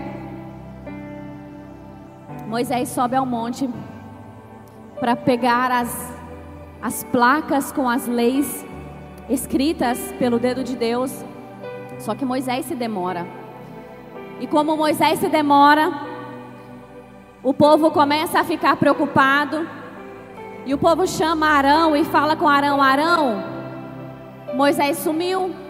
Moisés 2.48 2.88
sobe 2.88 3.18
ao 3.18 3.26
monte 3.26 3.70
para 4.98 5.14
pegar 5.14 5.70
as, 5.70 6.18
as 6.82 7.04
placas 7.04 7.70
com 7.74 7.90
as 7.90 8.08
leis 8.08 8.66
escritas 9.30 10.00
pelo 10.18 10.40
dedo 10.40 10.64
de 10.64 10.78
Deus. 10.78 11.12
Só 12.00 12.16
que 12.16 12.24
Moisés 12.24 12.66
se 12.66 12.76
demora. 12.76 13.28
E 14.40 14.48
como 14.48 14.78
Moisés 14.78 15.20
se 15.20 15.28
demora, 15.28 15.92
o 17.44 17.54
povo 17.54 17.92
começa 17.92 18.40
a 18.40 18.46
ficar 18.46 18.78
preocupado. 18.78 19.68
E 20.66 20.74
o 20.74 20.78
povo 20.78 21.06
chama 21.06 21.46
Arão 21.46 21.94
e 21.94 22.06
fala 22.06 22.38
com 22.38 22.48
Arão: 22.48 22.82
Arão, 22.82 23.44
Moisés 24.56 24.98
sumiu. 25.00 25.61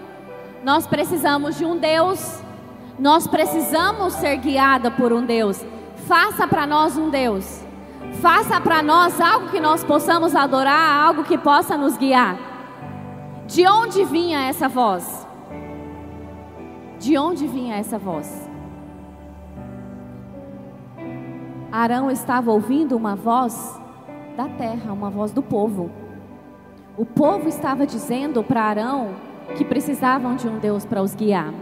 Nós 0.64 0.86
precisamos 0.86 1.58
de 1.58 1.66
um 1.66 1.78
Deus. 1.78 2.42
Nós 3.00 3.26
precisamos 3.26 4.14
ser 4.14 4.38
guiada 4.38 4.92
por 4.92 5.12
um 5.12 5.26
Deus. 5.26 5.66
Faça 6.08 6.48
para 6.48 6.68
nós 6.68 6.98
um 6.98 7.10
Deus. 7.10 7.66
Faça 8.22 8.62
para 8.62 8.84
nós 8.84 9.20
algo 9.20 9.50
que 9.50 9.60
nós 9.60 9.84
possamos 9.84 10.36
adorar, 10.36 11.04
algo 11.08 11.24
que 11.24 11.38
possa 11.38 11.78
nos 11.78 11.98
guiar. 11.98 12.38
De 13.48 13.68
onde 13.68 14.04
vinha 14.06 14.48
essa 14.48 14.68
voz? 14.68 15.28
De 17.00 17.18
onde 17.18 17.48
vinha 17.48 17.78
essa 17.78 17.98
voz? 17.98 18.50
Arão 21.72 22.12
estava 22.12 22.52
ouvindo 22.52 22.96
uma 22.96 23.16
voz 23.16 23.80
da 24.38 24.48
terra, 24.48 24.94
uma 24.94 25.10
voz 25.10 25.32
do 25.32 25.42
povo. 25.42 25.90
O 26.98 27.06
povo 27.06 27.48
estava 27.48 27.88
dizendo 27.88 28.44
para 28.44 28.62
Arão 28.62 29.31
que 29.58 29.66
precisavam 29.66 30.36
de 30.36 30.48
um 30.48 30.60
Deus 30.60 30.86
para 30.86 31.02
os 31.02 31.16
guiar. 31.16 31.54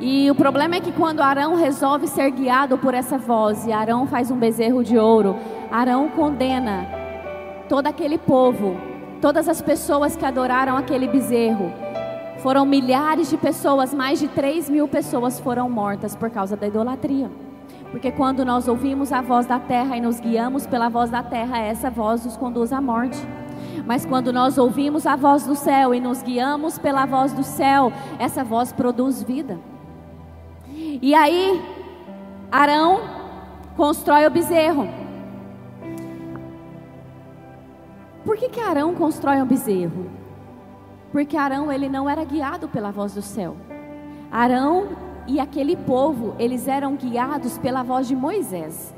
E 0.00 0.30
o 0.30 0.34
problema 0.34 0.76
é 0.76 0.80
que 0.80 0.92
quando 0.92 1.20
Arão 1.20 1.54
resolve 1.54 2.06
ser 2.06 2.30
guiado 2.30 2.78
por 2.78 2.94
essa 2.94 3.18
voz 3.18 3.66
e 3.66 3.72
Arão 3.72 4.06
faz 4.06 4.30
um 4.30 4.36
bezerro 4.36 4.82
de 4.82 4.96
ouro, 4.96 5.36
Arão 5.70 6.08
condena 6.08 6.86
todo 7.68 7.86
aquele 7.86 8.16
povo, 8.16 8.76
todas 9.20 9.46
as 9.46 9.60
pessoas 9.60 10.16
que 10.16 10.24
adoraram 10.24 10.76
aquele 10.76 11.06
bezerro. 11.06 11.70
Foram 12.38 12.64
milhares 12.64 13.28
de 13.28 13.36
pessoas, 13.36 13.92
mais 13.92 14.18
de 14.18 14.26
3 14.26 14.70
mil 14.70 14.88
pessoas 14.88 15.38
foram 15.38 15.68
mortas 15.68 16.16
por 16.16 16.30
causa 16.30 16.56
da 16.56 16.66
idolatria. 16.66 17.30
Porque 17.90 18.10
quando 18.10 18.44
nós 18.44 18.68
ouvimos 18.68 19.12
a 19.12 19.20
voz 19.20 19.44
da 19.44 19.58
terra 19.58 19.96
e 19.96 20.00
nos 20.00 20.18
guiamos 20.18 20.66
pela 20.66 20.88
voz 20.88 21.10
da 21.10 21.22
terra, 21.22 21.58
essa 21.58 21.90
voz 21.90 22.24
nos 22.24 22.36
conduz 22.36 22.72
à 22.72 22.80
morte. 22.80 23.18
Mas 23.86 24.04
quando 24.04 24.32
nós 24.32 24.58
ouvimos 24.58 25.06
a 25.06 25.16
voz 25.16 25.46
do 25.46 25.54
céu 25.54 25.94
e 25.94 26.00
nos 26.00 26.22
guiamos 26.22 26.78
pela 26.78 27.06
voz 27.06 27.32
do 27.32 27.42
céu, 27.42 27.92
essa 28.18 28.44
voz 28.44 28.72
produz 28.72 29.22
vida. 29.22 29.58
E 30.72 31.14
aí, 31.14 31.60
Arão 32.50 33.00
constrói 33.76 34.26
o 34.26 34.30
bezerro. 34.30 34.88
Por 38.24 38.36
que, 38.36 38.48
que 38.48 38.60
Arão 38.60 38.94
constrói 38.94 39.40
um 39.40 39.46
bezerro? 39.46 40.10
Porque 41.10 41.36
Arão 41.36 41.72
ele 41.72 41.88
não 41.88 42.08
era 42.08 42.24
guiado 42.24 42.68
pela 42.68 42.90
voz 42.90 43.14
do 43.14 43.22
céu. 43.22 43.56
Arão 44.30 44.88
e 45.26 45.40
aquele 45.40 45.76
povo, 45.76 46.34
eles 46.38 46.68
eram 46.68 46.96
guiados 46.96 47.58
pela 47.58 47.82
voz 47.82 48.06
de 48.06 48.14
Moisés. 48.14 48.94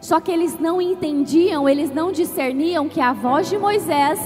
Só 0.00 0.18
que 0.18 0.32
eles 0.32 0.58
não 0.58 0.80
entendiam, 0.80 1.68
eles 1.68 1.92
não 1.92 2.10
discerniam 2.10 2.88
que 2.88 3.00
a 3.00 3.12
voz 3.12 3.50
de 3.50 3.58
Moisés 3.58 4.18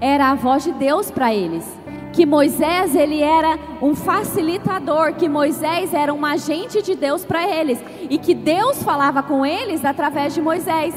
era 0.00 0.30
a 0.30 0.34
voz 0.34 0.64
de 0.64 0.72
Deus 0.72 1.10
para 1.10 1.32
eles. 1.32 1.64
Que 2.12 2.26
Moisés 2.26 2.96
ele 2.96 3.22
era 3.22 3.56
um 3.80 3.94
facilitador, 3.94 5.14
que 5.14 5.28
Moisés 5.28 5.94
era 5.94 6.12
um 6.12 6.26
agente 6.26 6.82
de 6.82 6.96
Deus 6.96 7.24
para 7.24 7.48
eles 7.48 7.78
e 8.10 8.18
que 8.18 8.34
Deus 8.34 8.82
falava 8.82 9.22
com 9.22 9.46
eles 9.46 9.84
através 9.84 10.34
de 10.34 10.42
Moisés. 10.42 10.94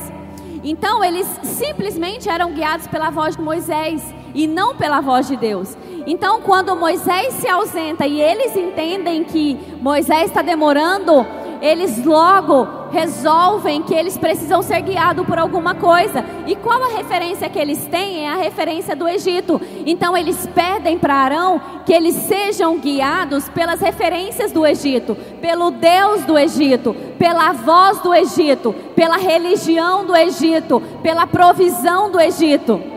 Então 0.64 1.04
eles 1.04 1.28
simplesmente 1.44 2.28
eram 2.28 2.54
guiados 2.54 2.88
pela 2.88 3.12
voz 3.12 3.36
de 3.36 3.42
Moisés 3.42 4.02
e 4.34 4.48
não 4.48 4.76
pela 4.76 5.02
voz 5.02 5.28
de 5.28 5.36
Deus. 5.36 5.78
Então 6.08 6.42
quando 6.42 6.76
Moisés 6.76 7.36
se 7.36 7.48
ausenta 7.48 8.08
e 8.08 8.20
eles 8.20 8.56
entendem 8.56 9.24
que 9.24 9.60
Moisés 9.80 10.30
está 10.30 10.42
demorando, 10.42 11.24
eles 11.64 12.04
logo 12.04 12.68
resolvem 12.92 13.82
que 13.84 13.94
eles 13.94 14.18
precisam 14.18 14.62
ser 14.62 14.82
guiados 14.82 15.26
por 15.26 15.40
alguma 15.40 15.74
coisa. 15.74 16.24
E 16.46 16.58
qual 16.58 16.84
a 16.84 16.98
referência 16.98 17.50
que 17.50 17.58
eles 17.58 17.86
têm? 17.86 18.26
É 18.26 18.30
a 18.30 18.36
referência 18.36 18.94
do 18.98 19.08
Egito. 19.08 19.62
Então 19.86 20.16
eles 20.16 20.46
pedem 20.54 21.00
para 21.00 21.16
Arão 21.16 21.62
que 21.86 21.94
eles 21.94 22.16
sejam 22.16 22.78
guiados 22.78 23.48
pelas 23.48 23.80
referências 23.80 24.52
do 24.52 24.68
Egito, 24.68 25.16
pelo 25.40 25.72
Deus 25.72 26.26
do 26.26 26.38
Egito, 26.38 26.94
pela 27.18 27.54
voz 27.54 28.02
do 28.02 28.14
Egito, 28.14 28.76
pela 28.94 29.16
religião 29.16 30.06
do 30.06 30.14
Egito, 30.14 30.82
pela 31.02 31.26
provisão 31.26 32.12
do 32.12 32.20
Egito. 32.20 32.94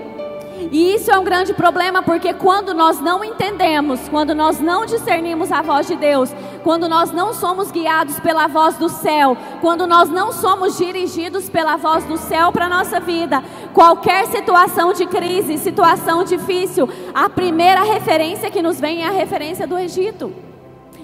E 0.72 0.94
isso 0.94 1.10
é 1.10 1.18
um 1.18 1.24
grande 1.24 1.52
problema 1.54 2.02
porque 2.02 2.32
quando 2.32 2.74
nós 2.74 3.00
não 3.00 3.22
entendemos, 3.22 4.08
quando 4.08 4.34
nós 4.34 4.60
não 4.60 4.86
discernimos 4.86 5.52
a 5.52 5.62
voz 5.62 5.86
de 5.86 5.96
Deus, 5.96 6.32
quando 6.66 6.88
nós 6.88 7.12
não 7.12 7.32
somos 7.32 7.70
guiados 7.70 8.18
pela 8.18 8.48
voz 8.48 8.76
do 8.76 8.88
céu, 8.88 9.36
quando 9.60 9.86
nós 9.86 10.10
não 10.10 10.32
somos 10.32 10.76
dirigidos 10.76 11.48
pela 11.48 11.76
voz 11.76 12.02
do 12.06 12.16
céu 12.16 12.50
para 12.50 12.66
a 12.66 12.68
nossa 12.68 12.98
vida, 12.98 13.40
qualquer 13.72 14.26
situação 14.26 14.92
de 14.92 15.06
crise, 15.06 15.58
situação 15.58 16.24
difícil, 16.24 16.88
a 17.14 17.30
primeira 17.30 17.84
referência 17.84 18.50
que 18.50 18.60
nos 18.60 18.80
vem 18.80 19.04
é 19.04 19.06
a 19.06 19.12
referência 19.12 19.64
do 19.64 19.78
Egito 19.78 20.32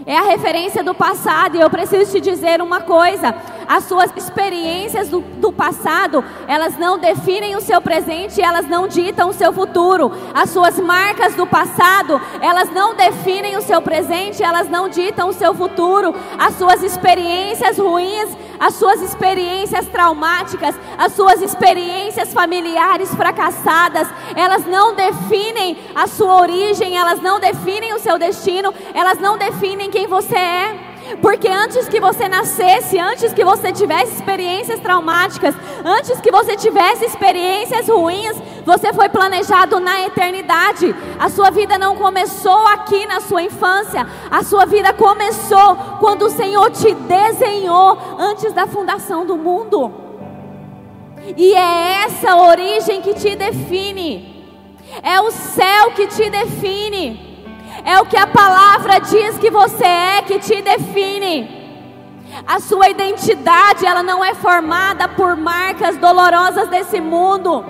é 0.07 0.16
a 0.16 0.22
referência 0.22 0.83
do 0.83 0.94
passado. 0.94 1.57
E 1.57 1.61
eu 1.61 1.70
preciso 1.70 2.12
te 2.12 2.20
dizer 2.20 2.61
uma 2.61 2.81
coisa: 2.81 3.35
as 3.66 3.85
suas 3.85 4.11
experiências 4.16 5.09
do, 5.09 5.20
do, 5.20 5.53
passado, 5.53 6.25
elas 6.46 6.77
não 6.79 6.98
definem 6.98 7.57
o 7.57 7.61
seu 7.61 7.81
presente, 7.81 8.40
elas 8.40 8.68
não 8.68 8.87
ditam 8.88 9.29
o 9.29 9.33
seu 9.33 9.53
futuro. 9.53 10.12
As 10.35 10.51
suas 10.51 10.79
marcas 10.79 11.35
do 11.35 11.46
passado, 11.46 12.20
elas 12.40 12.70
não 12.70 12.94
definem 12.94 13.57
o 13.57 13.62
seu 13.62 13.81
presente, 13.81 14.42
elas 14.42 14.68
não 14.68 14.88
ditam 14.88 15.29
o 15.29 15.33
seu 15.33 15.55
futuro. 15.55 16.14
As 16.38 16.55
suas 16.55 16.83
experiências 16.83 17.79
ruins, 17.79 18.37
as 18.59 18.75
suas 18.75 19.01
experiências 19.03 19.87
traumáticas, 19.88 20.75
as 20.96 21.12
suas 21.14 21.42
experiências 21.42 22.33
familiares 22.33 23.12
fracassadas, 23.14 24.09
elas 24.37 24.64
não 24.66 24.94
definem 24.94 25.77
a 25.94 26.07
sua 26.07 26.40
origem, 26.40 26.96
elas 26.96 27.20
não 27.20 27.40
definem 27.40 27.92
o 27.94 27.98
seu 27.98 28.18
destino, 28.18 28.72
elas 28.94 29.18
não 29.18 29.37
definem 29.37 29.90
quem 29.90 30.07
você 30.07 30.37
é. 30.37 30.91
Porque 31.20 31.48
antes 31.48 31.88
que 31.88 32.01
você 32.01 32.29
nascesse, 32.29 32.98
antes 32.98 33.33
que 33.33 33.44
você 33.44 33.72
tivesse 33.72 34.14
experiências 34.14 34.81
traumáticas, 34.81 35.55
antes 35.85 36.20
que 36.20 36.31
você 36.31 36.57
tivesse 36.57 37.05
experiências 37.05 37.88
ruins, 37.88 38.37
você 38.64 38.92
foi 38.92 39.09
planejado 39.09 39.81
na 39.81 40.07
eternidade. 40.07 40.94
A 41.18 41.29
sua 41.29 41.51
vida 41.51 41.77
não 41.79 41.96
começou 41.96 42.66
aqui 42.68 43.07
na 43.07 43.20
sua 43.20 43.42
infância, 43.42 44.07
a 44.31 44.42
sua 44.42 44.64
vida 44.64 44.92
começou 44.92 45.77
quando 46.01 46.27
o 46.27 46.31
Senhor 46.31 46.70
te 46.70 46.94
desenhou 46.94 47.98
antes 48.18 48.53
da 48.53 48.66
fundação 48.66 49.27
do 49.27 49.37
mundo. 49.37 49.92
E 51.37 51.55
é 51.55 52.05
essa 52.05 52.37
origem 52.37 53.01
que 53.01 53.14
te 53.14 53.37
define, 53.37 54.44
é 55.03 55.20
o 55.20 55.31
céu 55.31 55.92
que 55.94 56.07
te 56.07 56.29
define. 56.31 57.32
É 57.85 58.01
o 58.01 58.07
que 58.07 58.16
a 58.16 58.27
palavra 58.27 59.01
diz 59.01 59.38
que 59.38 59.51
você 59.51 59.85
é 59.85 60.23
que 60.23 60.38
te 60.38 60.62
define. 60.62 61.62
A 62.47 62.61
sua 62.61 62.88
identidade, 62.88 63.85
ela 63.85 64.03
não 64.03 64.25
é 64.25 64.35
formada 64.35 65.09
por 65.09 65.37
marcas 65.37 65.97
dolorosas 65.97 66.68
desse 66.68 67.01
mundo. 67.01 67.64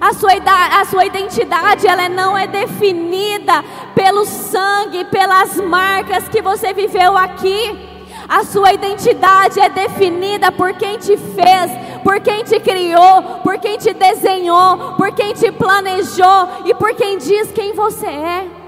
A 0.00 0.12
sua, 0.12 0.32
a 0.80 0.84
sua 0.84 1.04
identidade, 1.04 1.86
ela 1.86 2.08
não 2.08 2.36
é 2.36 2.46
definida 2.46 3.64
pelo 3.94 4.24
sangue, 4.24 5.04
pelas 5.06 5.56
marcas 5.56 6.28
que 6.28 6.42
você 6.42 6.72
viveu 6.72 7.16
aqui. 7.16 7.92
A 8.28 8.44
sua 8.44 8.72
identidade 8.72 9.60
é 9.60 9.68
definida 9.68 10.50
por 10.50 10.72
quem 10.74 10.98
te 10.98 11.16
fez, 11.16 11.70
por 12.02 12.20
quem 12.20 12.42
te 12.42 12.58
criou, 12.58 13.40
por 13.42 13.58
quem 13.58 13.76
te 13.76 13.92
desenhou, 13.92 14.94
por 14.96 15.12
quem 15.12 15.34
te 15.34 15.52
planejou 15.52 16.48
e 16.64 16.74
por 16.74 16.94
quem 16.94 17.18
diz 17.18 17.52
quem 17.52 17.74
você 17.74 18.06
é. 18.06 18.63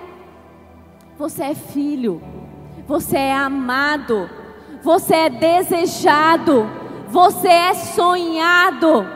Você 1.18 1.44
é 1.44 1.54
filho, 1.54 2.20
você 2.86 3.16
é 3.16 3.34
amado, 3.34 4.28
você 4.82 5.14
é 5.14 5.30
desejado, 5.30 6.68
você 7.08 7.48
é 7.48 7.72
sonhado. 7.72 9.06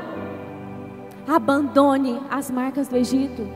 Abandone 1.28 2.18
as 2.30 2.50
marcas 2.50 2.88
do 2.88 2.96
Egito, 2.96 3.46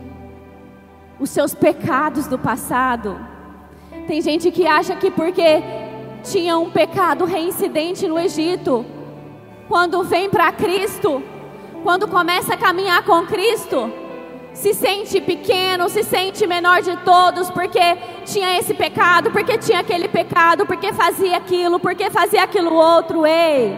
os 1.19 1.31
seus 1.31 1.55
pecados 1.55 2.27
do 2.27 2.39
passado. 2.39 3.19
Tem 4.07 4.21
gente 4.21 4.51
que 4.51 4.67
acha 4.67 4.95
que 4.95 5.11
porque 5.11 5.63
tinha 6.23 6.59
um 6.59 6.71
pecado 6.71 7.25
reincidente 7.25 8.07
no 8.07 8.19
Egito, 8.19 8.85
quando 9.69 10.05
vem 10.05 10.29
para 10.29 10.53
Cristo, 10.53 11.23
quando 11.83 12.07
começa 12.07 12.53
a 12.53 12.59
caminhar 12.59 13.03
com 13.05 13.25
Cristo, 13.25 13.91
se 14.55 14.73
sente 14.73 15.21
pequeno, 15.21 15.89
se 15.89 16.03
sente 16.05 16.47
menor 16.47 16.81
de 16.81 16.97
todos, 16.99 17.51
porque 17.51 17.81
tinha 18.25 18.59
esse 18.59 18.73
pecado, 18.73 19.31
porque 19.31 19.59
tinha 19.59 19.81
aquele 19.81 20.09
pecado, 20.09 20.65
porque 20.65 20.93
fazia 20.93 21.37
aquilo, 21.37 21.81
porque 21.81 22.09
fazia 22.09 22.45
aquilo 22.45 22.73
outro. 22.73 23.27
Ei, 23.27 23.77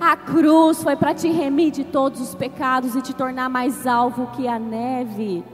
a 0.00 0.16
cruz 0.16 0.82
foi 0.82 0.96
para 0.96 1.14
te 1.14 1.30
remir 1.30 1.70
de 1.70 1.84
todos 1.84 2.20
os 2.20 2.34
pecados 2.34 2.94
e 2.96 3.00
te 3.00 3.14
tornar 3.14 3.48
mais 3.48 3.86
alvo 3.86 4.26
que 4.36 4.46
a 4.46 4.58
neve. 4.58 5.44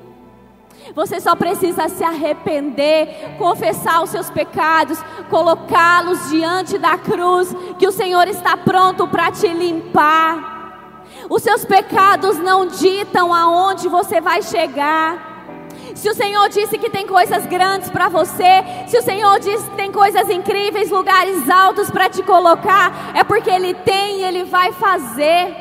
Você 0.94 1.20
só 1.20 1.36
precisa 1.36 1.88
se 1.88 2.02
arrepender, 2.02 3.36
confessar 3.38 4.02
os 4.02 4.10
seus 4.10 4.30
pecados, 4.30 4.98
colocá-los 5.30 6.30
diante 6.30 6.76
da 6.78 6.98
cruz, 6.98 7.54
que 7.78 7.86
o 7.86 7.92
Senhor 7.92 8.26
está 8.26 8.56
pronto 8.56 9.06
para 9.06 9.30
te 9.30 9.46
limpar. 9.46 10.51
Os 11.28 11.42
seus 11.42 11.64
pecados 11.64 12.38
não 12.38 12.66
ditam 12.66 13.32
aonde 13.32 13.88
você 13.88 14.20
vai 14.20 14.42
chegar. 14.42 15.32
Se 15.94 16.08
o 16.08 16.14
Senhor 16.14 16.48
disse 16.48 16.78
que 16.78 16.90
tem 16.90 17.06
coisas 17.06 17.46
grandes 17.46 17.90
para 17.90 18.08
você, 18.08 18.64
se 18.86 18.96
o 18.96 19.02
Senhor 19.02 19.38
disse 19.38 19.68
que 19.70 19.76
tem 19.76 19.92
coisas 19.92 20.28
incríveis, 20.30 20.90
lugares 20.90 21.48
altos 21.50 21.90
para 21.90 22.08
te 22.08 22.22
colocar, 22.22 23.12
é 23.14 23.22
porque 23.22 23.50
Ele 23.50 23.74
tem 23.74 24.20
e 24.20 24.24
Ele 24.24 24.44
vai 24.44 24.72
fazer. 24.72 25.54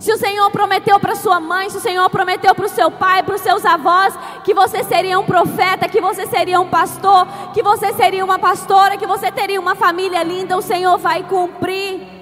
Se 0.00 0.10
o 0.10 0.16
Senhor 0.16 0.50
prometeu 0.50 0.98
para 0.98 1.14
sua 1.14 1.38
mãe, 1.38 1.68
se 1.68 1.76
o 1.76 1.80
Senhor 1.80 2.08
prometeu 2.08 2.54
para 2.54 2.64
o 2.64 2.68
seu 2.68 2.90
pai, 2.90 3.22
para 3.22 3.34
os 3.34 3.42
seus 3.42 3.64
avós, 3.64 4.14
que 4.42 4.54
você 4.54 4.82
seria 4.84 5.18
um 5.18 5.24
profeta, 5.24 5.88
que 5.88 6.00
você 6.00 6.26
seria 6.26 6.58
um 6.58 6.68
pastor, 6.68 7.26
que 7.52 7.62
você 7.62 7.92
seria 7.92 8.24
uma 8.24 8.38
pastora, 8.38 8.96
que 8.96 9.06
você 9.06 9.30
teria 9.30 9.60
uma 9.60 9.74
família 9.74 10.22
linda, 10.22 10.56
o 10.56 10.62
Senhor 10.62 10.96
vai 10.96 11.22
cumprir. 11.24 12.21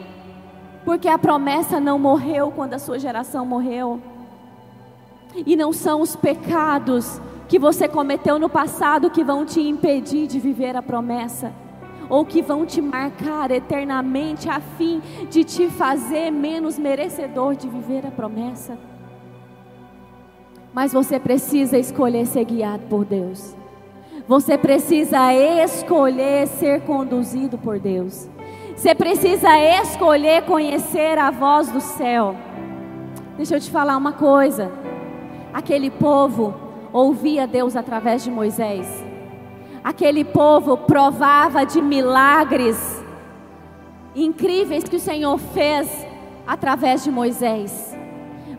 Porque 0.91 1.07
a 1.07 1.17
promessa 1.17 1.79
não 1.79 2.01
morreu 2.01 2.51
quando 2.51 2.75
a 2.75 2.79
sua 2.81 2.99
geração 2.99 3.47
morreu. 3.47 4.01
E 5.47 5.55
não 5.55 5.73
são 5.73 6.01
os 6.01 6.17
pecados 6.17 7.21
que 7.49 7.61
você 7.61 7.87
cometeu 7.87 8.41
no 8.41 8.49
passado 8.49 9.09
que 9.09 9.23
vão 9.23 9.47
te 9.47 9.61
impedir 9.61 10.27
de 10.27 10.41
viver 10.41 10.77
a 10.77 10.83
promessa, 10.83 11.53
ou 12.09 12.25
que 12.25 12.43
vão 12.43 12.67
te 12.67 12.83
marcar 12.83 13.53
eternamente 13.53 14.49
a 14.49 14.59
fim 14.59 15.01
de 15.31 15.45
te 15.45 15.69
fazer 15.69 16.33
menos 16.33 16.77
merecedor 16.77 17.55
de 17.55 17.69
viver 17.69 18.05
a 18.05 18.11
promessa. 18.11 18.77
Mas 20.73 20.93
você 20.93 21.21
precisa 21.21 21.79
escolher 21.79 22.27
ser 22.27 22.45
guiado 22.45 22.83
por 22.89 23.05
Deus. 23.05 23.55
Você 24.27 24.59
precisa 24.59 25.33
escolher 25.33 26.49
ser 26.49 26.81
conduzido 26.81 27.57
por 27.57 27.79
Deus. 27.79 28.29
Você 28.81 28.95
precisa 28.95 29.59
escolher 29.59 30.47
conhecer 30.47 31.19
a 31.19 31.31
voz 31.31 31.69
do 31.69 31.83
céu. 31.83 32.35
Deixa 33.37 33.57
eu 33.57 33.61
te 33.61 33.71
falar 33.71 33.95
uma 33.95 34.15
coisa. 34.15 34.73
Aquele 35.53 35.91
povo 35.91 36.55
ouvia 36.91 37.47
Deus 37.47 37.77
através 37.77 38.25
de 38.25 38.31
Moisés. 38.31 38.87
Aquele 39.85 40.25
povo 40.25 40.79
provava 40.79 41.67
de 41.67 41.83
milagres 41.83 43.05
incríveis 44.17 44.85
que 44.85 44.97
o 44.97 45.01
Senhor 45.01 45.37
fez 45.37 46.07
através 46.47 47.05
de 47.05 47.11
Moisés. 47.11 47.95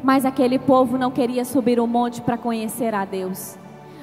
Mas 0.04 0.24
aquele 0.24 0.60
povo 0.60 1.00
não 1.00 1.10
queria 1.10 1.44
subir 1.44 1.80
o 1.80 1.88
monte 1.88 2.22
para 2.22 2.38
conhecer 2.38 2.94
a 2.94 3.06
Deus. 3.06 3.58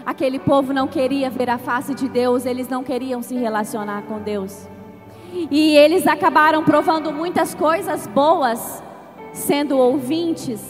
Aquele 0.05 0.41
povo 0.41 0.73
não 0.73 0.89
queria 0.89 1.31
ver 1.31 1.49
a 1.49 1.59
face 1.59 1.95
de 1.95 2.09
Deus, 2.09 2.45
eles 2.45 2.69
não 2.69 2.83
queriam 2.83 3.23
se 3.23 3.37
relacionar 3.37 4.03
com 4.03 4.19
Deus. 4.19 4.69
E 5.51 5.77
eles 5.77 6.07
acabaram 6.07 6.65
provando 6.65 7.13
muitas 7.13 7.55
coisas 7.55 8.07
boas, 8.07 8.83
sendo 9.33 9.77
ouvintes, 9.79 10.61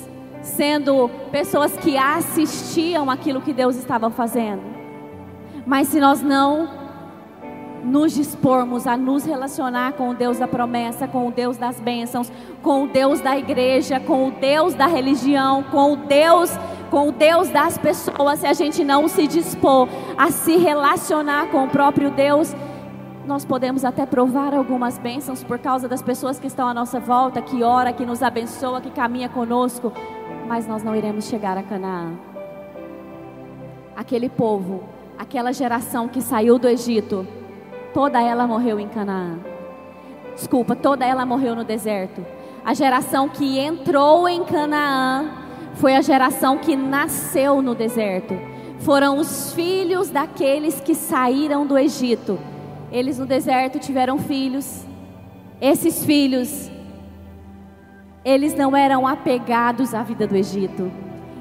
sendo 0.42 1.08
pessoas 1.30 1.76
que 1.76 1.96
assistiam 1.96 3.10
aquilo 3.10 3.40
que 3.40 3.52
Deus 3.52 3.76
estava 3.76 4.10
fazendo. 4.10 4.62
Mas 5.66 5.88
se 5.88 6.00
nós 6.00 6.22
não 6.22 6.68
nos 7.84 8.12
dispormos 8.12 8.86
a 8.86 8.96
nos 8.96 9.24
relacionar 9.24 9.92
com 9.92 10.10
o 10.10 10.14
Deus 10.14 10.38
da 10.38 10.48
promessa, 10.48 11.06
com 11.06 11.28
o 11.28 11.30
Deus 11.30 11.56
das 11.56 11.80
bênçãos, 11.80 12.30
com 12.62 12.84
o 12.84 12.88
Deus 12.88 13.20
da 13.20 13.38
igreja, 13.38 14.00
com 14.00 14.28
o 14.28 14.30
Deus 14.30 14.74
da 14.74 14.86
religião, 14.86 15.62
com 15.62 15.92
o 15.92 15.96
Deus, 15.96 16.50
com 16.90 17.08
o 17.08 17.12
Deus 17.12 17.48
das 17.48 17.78
pessoas, 17.78 18.40
se 18.40 18.46
a 18.46 18.52
gente 18.52 18.82
não 18.84 19.08
se 19.08 19.26
dispor 19.26 19.88
a 20.16 20.30
se 20.30 20.56
relacionar 20.56 21.48
com 21.48 21.64
o 21.64 21.68
próprio 21.68 22.10
Deus, 22.10 22.54
nós 23.28 23.44
podemos 23.44 23.84
até 23.84 24.06
provar 24.06 24.54
algumas 24.54 24.96
bênçãos 24.96 25.44
por 25.44 25.58
causa 25.58 25.86
das 25.86 26.00
pessoas 26.00 26.40
que 26.40 26.46
estão 26.46 26.66
à 26.66 26.72
nossa 26.72 26.98
volta, 26.98 27.42
que 27.42 27.62
ora, 27.62 27.92
que 27.92 28.06
nos 28.06 28.22
abençoa, 28.22 28.80
que 28.80 28.90
caminha 28.90 29.28
conosco, 29.28 29.92
mas 30.48 30.66
nós 30.66 30.82
não 30.82 30.96
iremos 30.96 31.26
chegar 31.26 31.58
a 31.58 31.62
Canaã. 31.62 32.14
Aquele 33.94 34.30
povo, 34.30 34.82
aquela 35.18 35.52
geração 35.52 36.08
que 36.08 36.22
saiu 36.22 36.58
do 36.58 36.66
Egito, 36.66 37.28
toda 37.92 38.18
ela 38.18 38.46
morreu 38.46 38.80
em 38.80 38.88
Canaã. 38.88 39.38
Desculpa, 40.34 40.74
toda 40.74 41.04
ela 41.04 41.26
morreu 41.26 41.54
no 41.54 41.64
deserto. 41.64 42.24
A 42.64 42.72
geração 42.72 43.28
que 43.28 43.58
entrou 43.58 44.26
em 44.26 44.42
Canaã 44.42 45.30
foi 45.74 45.94
a 45.94 46.00
geração 46.00 46.56
que 46.56 46.74
nasceu 46.74 47.60
no 47.60 47.74
deserto. 47.74 48.34
Foram 48.78 49.18
os 49.18 49.52
filhos 49.52 50.08
daqueles 50.08 50.80
que 50.80 50.94
saíram 50.94 51.66
do 51.66 51.76
Egito 51.76 52.38
eles 52.90 53.18
no 53.18 53.26
deserto 53.26 53.78
tiveram 53.78 54.18
filhos. 54.18 54.86
Esses 55.60 56.04
filhos, 56.04 56.70
eles 58.24 58.54
não 58.54 58.76
eram 58.76 59.06
apegados 59.06 59.94
à 59.94 60.02
vida 60.02 60.26
do 60.26 60.36
Egito. 60.36 60.90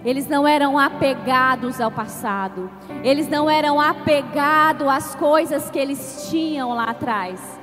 Eles 0.03 0.27
não 0.27 0.47
eram 0.47 0.77
apegados 0.77 1.81
ao 1.81 1.91
passado. 1.91 2.69
Eles 3.03 3.27
não 3.27 3.49
eram 3.49 3.79
apegados 3.79 4.87
às 4.87 5.15
coisas 5.15 5.69
que 5.69 5.79
eles 5.79 6.27
tinham 6.29 6.73
lá 6.73 6.85
atrás. 6.85 7.59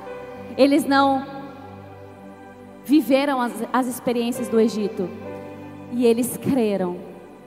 Eles 0.57 0.85
não 0.85 1.25
viveram 2.83 3.41
as, 3.41 3.51
as 3.73 3.87
experiências 3.87 4.47
do 4.47 4.59
Egito. 4.59 5.09
E 5.91 6.05
eles 6.05 6.37
creram 6.37 7.04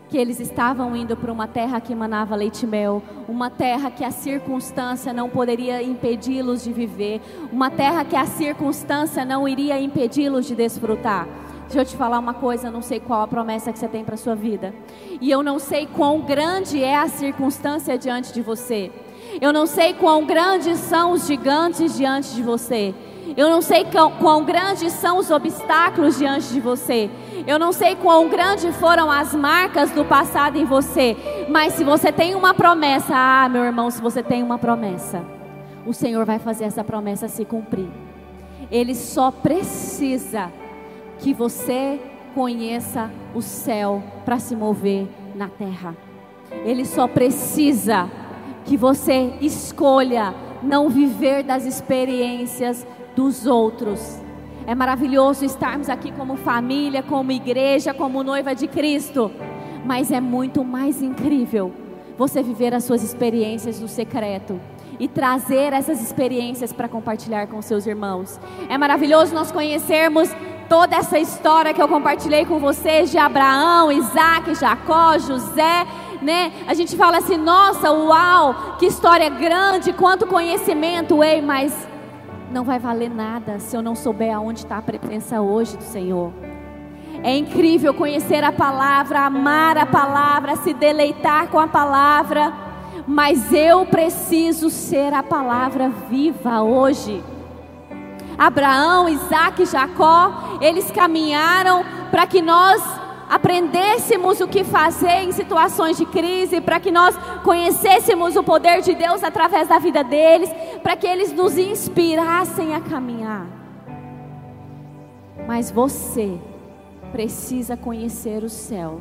que 0.08 0.16
eles 0.16 0.40
estavam 0.40 0.96
indo 0.96 1.16
para 1.16 1.32
uma 1.32 1.46
terra 1.46 1.80
que 1.80 1.94
manava 1.94 2.34
leite 2.34 2.62
e 2.62 2.66
mel, 2.66 3.02
uma 3.28 3.50
terra 3.50 3.90
que 3.90 4.04
a 4.04 4.10
circunstância 4.10 5.12
não 5.12 5.28
poderia 5.28 5.82
impedi-los 5.82 6.64
de 6.64 6.72
viver, 6.72 7.20
uma 7.52 7.70
terra 7.70 8.04
que 8.04 8.16
a 8.16 8.24
circunstância 8.24 9.24
não 9.24 9.46
iria 9.46 9.80
impedi-los 9.80 10.46
de 10.46 10.54
desfrutar. 10.54 11.28
Deixa 11.62 11.80
eu 11.80 11.84
te 11.84 11.96
falar 11.96 12.18
uma 12.18 12.32
coisa, 12.32 12.68
eu 12.68 12.72
não 12.72 12.80
sei 12.80 12.98
qual 12.98 13.20
a 13.20 13.28
promessa 13.28 13.70
que 13.70 13.78
você 13.78 13.86
tem 13.86 14.02
para 14.02 14.16
sua 14.16 14.34
vida. 14.34 14.74
E 15.20 15.30
eu 15.30 15.42
não 15.42 15.58
sei 15.58 15.86
quão 15.86 16.22
grande 16.22 16.82
é 16.82 16.96
a 16.96 17.08
circunstância 17.08 17.98
diante 17.98 18.32
de 18.32 18.40
você. 18.40 18.90
Eu 19.38 19.52
não 19.52 19.66
sei 19.66 19.92
quão 19.92 20.24
grandes 20.24 20.78
são 20.78 21.12
os 21.12 21.26
gigantes 21.26 21.94
diante 21.94 22.34
de 22.34 22.42
você. 22.42 22.94
Eu 23.38 23.48
não 23.48 23.62
sei 23.62 23.84
quão, 23.84 24.10
quão 24.10 24.44
grandes 24.44 24.92
são 24.94 25.18
os 25.18 25.30
obstáculos 25.30 26.18
diante 26.18 26.48
de 26.48 26.58
você. 26.58 27.08
Eu 27.46 27.56
não 27.56 27.70
sei 27.70 27.94
quão 27.94 28.28
grandes 28.28 28.74
foram 28.78 29.08
as 29.08 29.32
marcas 29.32 29.92
do 29.92 30.04
passado 30.04 30.58
em 30.58 30.64
você. 30.64 31.16
Mas 31.48 31.74
se 31.74 31.84
você 31.84 32.10
tem 32.10 32.34
uma 32.34 32.52
promessa, 32.52 33.14
ah, 33.14 33.48
meu 33.48 33.62
irmão, 33.62 33.92
se 33.92 34.02
você 34.02 34.24
tem 34.24 34.42
uma 34.42 34.58
promessa, 34.58 35.24
o 35.86 35.94
Senhor 35.94 36.26
vai 36.26 36.40
fazer 36.40 36.64
essa 36.64 36.82
promessa 36.82 37.28
se 37.28 37.44
cumprir. 37.44 37.86
Ele 38.72 38.92
só 38.92 39.30
precisa 39.30 40.50
que 41.20 41.32
você 41.32 42.00
conheça 42.34 43.08
o 43.32 43.40
céu 43.40 44.02
para 44.24 44.40
se 44.40 44.56
mover 44.56 45.06
na 45.36 45.46
terra. 45.46 45.96
Ele 46.64 46.84
só 46.84 47.06
precisa 47.06 48.10
que 48.64 48.76
você 48.76 49.32
escolha 49.40 50.34
não 50.60 50.88
viver 50.88 51.44
das 51.44 51.64
experiências 51.64 52.84
dos 53.18 53.46
outros. 53.46 54.20
É 54.64 54.76
maravilhoso 54.76 55.44
estarmos 55.44 55.88
aqui 55.88 56.12
como 56.12 56.36
família, 56.36 57.02
como 57.02 57.32
igreja, 57.32 57.92
como 57.92 58.22
noiva 58.22 58.54
de 58.54 58.68
Cristo, 58.68 59.28
mas 59.84 60.12
é 60.12 60.20
muito 60.20 60.62
mais 60.62 61.02
incrível 61.02 61.72
você 62.16 62.44
viver 62.44 62.72
as 62.72 62.84
suas 62.84 63.02
experiências 63.02 63.80
no 63.80 63.88
secreto 63.88 64.60
e 65.00 65.08
trazer 65.08 65.72
essas 65.72 66.00
experiências 66.00 66.72
para 66.72 66.86
compartilhar 66.86 67.48
com 67.48 67.60
seus 67.60 67.88
irmãos. 67.88 68.38
É 68.68 68.78
maravilhoso 68.78 69.34
nós 69.34 69.50
conhecermos 69.50 70.28
toda 70.68 70.94
essa 70.94 71.18
história 71.18 71.74
que 71.74 71.82
eu 71.82 71.88
compartilhei 71.88 72.44
com 72.44 72.60
vocês 72.60 73.10
de 73.10 73.18
Abraão, 73.18 73.90
Isaac, 73.90 74.54
Jacó, 74.54 75.18
José, 75.18 75.84
né? 76.22 76.52
A 76.68 76.74
gente 76.74 76.96
fala 76.96 77.18
assim, 77.18 77.36
nossa, 77.36 77.90
uau, 77.90 78.76
que 78.78 78.86
história 78.86 79.28
grande, 79.28 79.92
quanto 79.92 80.24
conhecimento, 80.24 81.24
ei, 81.24 81.42
mas 81.42 81.87
não 82.50 82.64
vai 82.64 82.78
valer 82.78 83.10
nada 83.10 83.58
se 83.58 83.76
eu 83.76 83.82
não 83.82 83.94
souber 83.94 84.34
aonde 84.34 84.60
está 84.60 84.78
a 84.78 84.82
presença 84.82 85.40
hoje 85.40 85.76
do 85.76 85.82
Senhor. 85.82 86.32
É 87.22 87.36
incrível 87.36 87.92
conhecer 87.92 88.44
a 88.44 88.52
palavra, 88.52 89.20
amar 89.20 89.76
a 89.76 89.86
palavra, 89.86 90.56
se 90.56 90.72
deleitar 90.72 91.48
com 91.48 91.58
a 91.58 91.66
palavra, 91.66 92.52
mas 93.06 93.52
eu 93.52 93.84
preciso 93.86 94.70
ser 94.70 95.12
a 95.12 95.22
palavra 95.22 95.88
viva 96.08 96.62
hoje. 96.62 97.22
Abraão, 98.38 99.08
Isaac 99.08 99.64
Jacó, 99.66 100.58
eles 100.60 100.90
caminharam 100.92 101.84
para 102.10 102.24
que 102.24 102.40
nós 102.40 102.80
aprendêssemos 103.28 104.40
o 104.40 104.48
que 104.48 104.64
fazer 104.64 105.24
em 105.24 105.32
situações 105.32 105.96
de 105.96 106.06
crise, 106.06 106.60
para 106.60 106.80
que 106.80 106.90
nós 106.90 107.16
conhecêssemos 107.42 108.36
o 108.36 108.42
poder 108.42 108.82
de 108.82 108.94
Deus 108.94 109.22
através 109.22 109.68
da 109.68 109.78
vida 109.78 110.02
deles, 110.02 110.50
para 110.82 110.96
que 110.96 111.06
eles 111.06 111.32
nos 111.32 111.56
inspirassem 111.58 112.74
a 112.74 112.80
caminhar. 112.80 113.46
Mas 115.46 115.70
você 115.70 116.38
precisa 117.12 117.76
conhecer 117.76 118.44
o 118.44 118.48
céu 118.48 119.00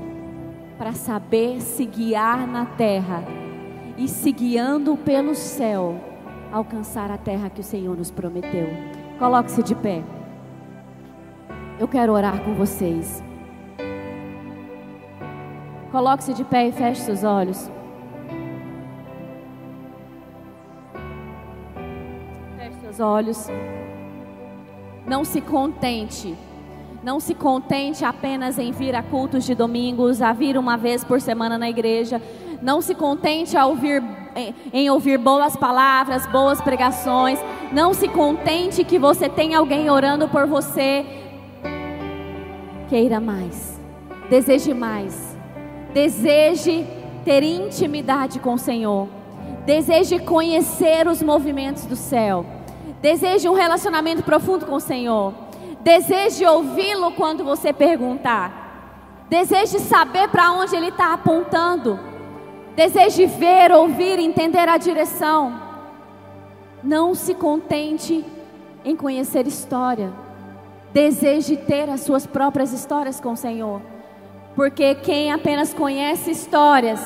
para 0.77 0.93
saber 0.93 1.61
se 1.61 1.85
guiar 1.85 2.47
na 2.47 2.65
terra 2.65 3.23
e 3.97 4.07
se 4.07 4.31
guiando 4.31 4.95
pelo 4.95 5.33
céu 5.33 5.99
alcançar 6.51 7.11
a 7.11 7.17
terra 7.17 7.49
que 7.49 7.61
o 7.61 7.63
Senhor 7.63 7.97
nos 7.97 8.11
prometeu. 8.11 8.69
Coloque-se 9.19 9.63
de 9.63 9.75
pé. 9.75 10.03
Eu 11.79 11.87
quero 11.87 12.13
orar 12.13 12.43
com 12.43 12.53
vocês. 12.53 13.26
Coloque-se 15.91 16.33
de 16.33 16.43
pé 16.43 16.67
e 16.67 16.71
feche 16.71 17.01
seus 17.01 17.23
olhos. 17.23 17.71
Feche 22.57 22.79
seus 22.81 22.99
olhos. 22.99 23.47
Não 25.05 25.23
se 25.23 25.39
contente 25.39 26.37
não 27.07 27.21
se 27.21 27.33
contente 27.33 28.03
apenas 28.03 28.59
em 28.59 28.73
vir 28.73 28.93
a 28.93 29.01
cultos 29.01 29.45
de 29.45 29.55
domingos, 29.55 30.21
a 30.21 30.33
vir 30.33 30.57
uma 30.57 30.75
vez 30.75 31.05
por 31.05 31.21
semana 31.21 31.57
na 31.57 31.69
igreja. 31.69 32.21
Não 32.61 32.81
se 32.81 32.93
contente 32.93 33.55
a 33.55 33.65
ouvir, 33.65 34.03
em 34.73 34.89
ouvir 34.89 35.17
boas 35.17 35.55
palavras, 35.55 36.27
boas 36.27 36.59
pregações. 36.59 37.39
Não 37.71 37.93
se 37.93 38.09
contente 38.09 38.83
que 38.83 38.99
você 38.99 39.29
tenha 39.29 39.59
alguém 39.59 39.89
orando 39.89 40.27
por 40.27 40.47
você. 40.47 41.05
Queira 42.89 43.21
mais. 43.21 43.79
Deseje 44.29 44.73
mais. 44.73 45.36
Deseje 45.97 46.85
ter 47.25 47.41
intimidade 47.41 48.39
com 48.39 48.53
o 48.53 48.57
Senhor. 48.59 49.07
Deseje 49.65 50.19
conhecer 50.19 51.07
os 51.07 51.23
movimentos 51.23 51.87
do 51.87 51.95
céu. 51.95 52.45
Deseje 53.01 53.49
um 53.49 53.55
relacionamento 53.55 54.21
profundo 54.21 54.67
com 54.67 54.75
o 54.75 54.79
Senhor. 54.79 55.33
Deseje 55.81 56.45
ouvi-lo 56.45 57.13
quando 57.13 57.43
você 57.43 57.73
perguntar. 57.73 59.25
Deseje 59.27 59.79
saber 59.79 60.27
para 60.27 60.51
onde 60.51 60.75
ele 60.75 60.89
está 60.89 61.13
apontando. 61.13 61.99
Deseje 62.75 63.25
ver, 63.25 63.71
ouvir, 63.71 64.19
entender 64.19 64.69
a 64.69 64.77
direção. 64.77 65.59
Não 66.83 67.15
se 67.15 67.33
contente 67.33 68.23
em 68.85 68.95
conhecer 68.95 69.47
história. 69.47 70.13
Deseje 70.93 71.57
ter 71.57 71.89
as 71.89 72.01
suas 72.01 72.27
próprias 72.27 72.71
histórias 72.71 73.19
com 73.19 73.31
o 73.31 73.35
Senhor. 73.35 73.96
Porque 74.57 74.95
quem 74.95 75.31
apenas 75.31 75.71
conhece 75.71 76.31
histórias, 76.31 76.99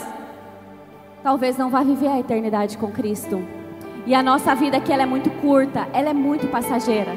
talvez 1.21 1.57
não 1.57 1.69
vá 1.69 1.83
viver 1.83 2.07
a 2.07 2.17
eternidade 2.17 2.77
com 2.77 2.89
Cristo. 2.89 3.45
E 4.05 4.15
a 4.15 4.23
nossa 4.23 4.55
vida 4.55 4.77
aqui 4.77 4.93
ela 4.93 5.03
é 5.03 5.05
muito 5.05 5.29
curta, 5.41 5.85
ela 5.91 6.11
é 6.11 6.13
muito 6.13 6.47
passageira. 6.47 7.11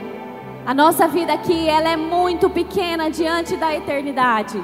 A 0.67 0.75
nossa 0.75 1.07
vida 1.07 1.33
aqui, 1.33 1.69
ela 1.69 1.89
é 1.89 1.97
muito 1.97 2.51
pequena 2.51 3.09
diante 3.09 3.57
da 3.57 3.77
eternidade. 3.77 4.61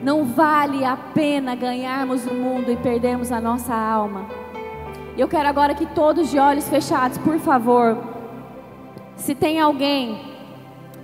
Não 0.00 0.24
vale 0.24 0.84
a 0.84 0.96
pena 0.96 1.56
ganharmos 1.56 2.24
o 2.24 2.32
mundo 2.32 2.70
e 2.70 2.76
perdermos 2.76 3.32
a 3.32 3.40
nossa 3.40 3.74
alma. 3.74 4.26
Eu 5.18 5.26
quero 5.26 5.48
agora 5.48 5.74
que 5.74 5.86
todos 5.86 6.30
de 6.30 6.38
olhos 6.38 6.68
fechados, 6.68 7.18
por 7.18 7.40
favor, 7.40 7.98
se 9.16 9.34
tem 9.34 9.58
alguém 9.58 10.20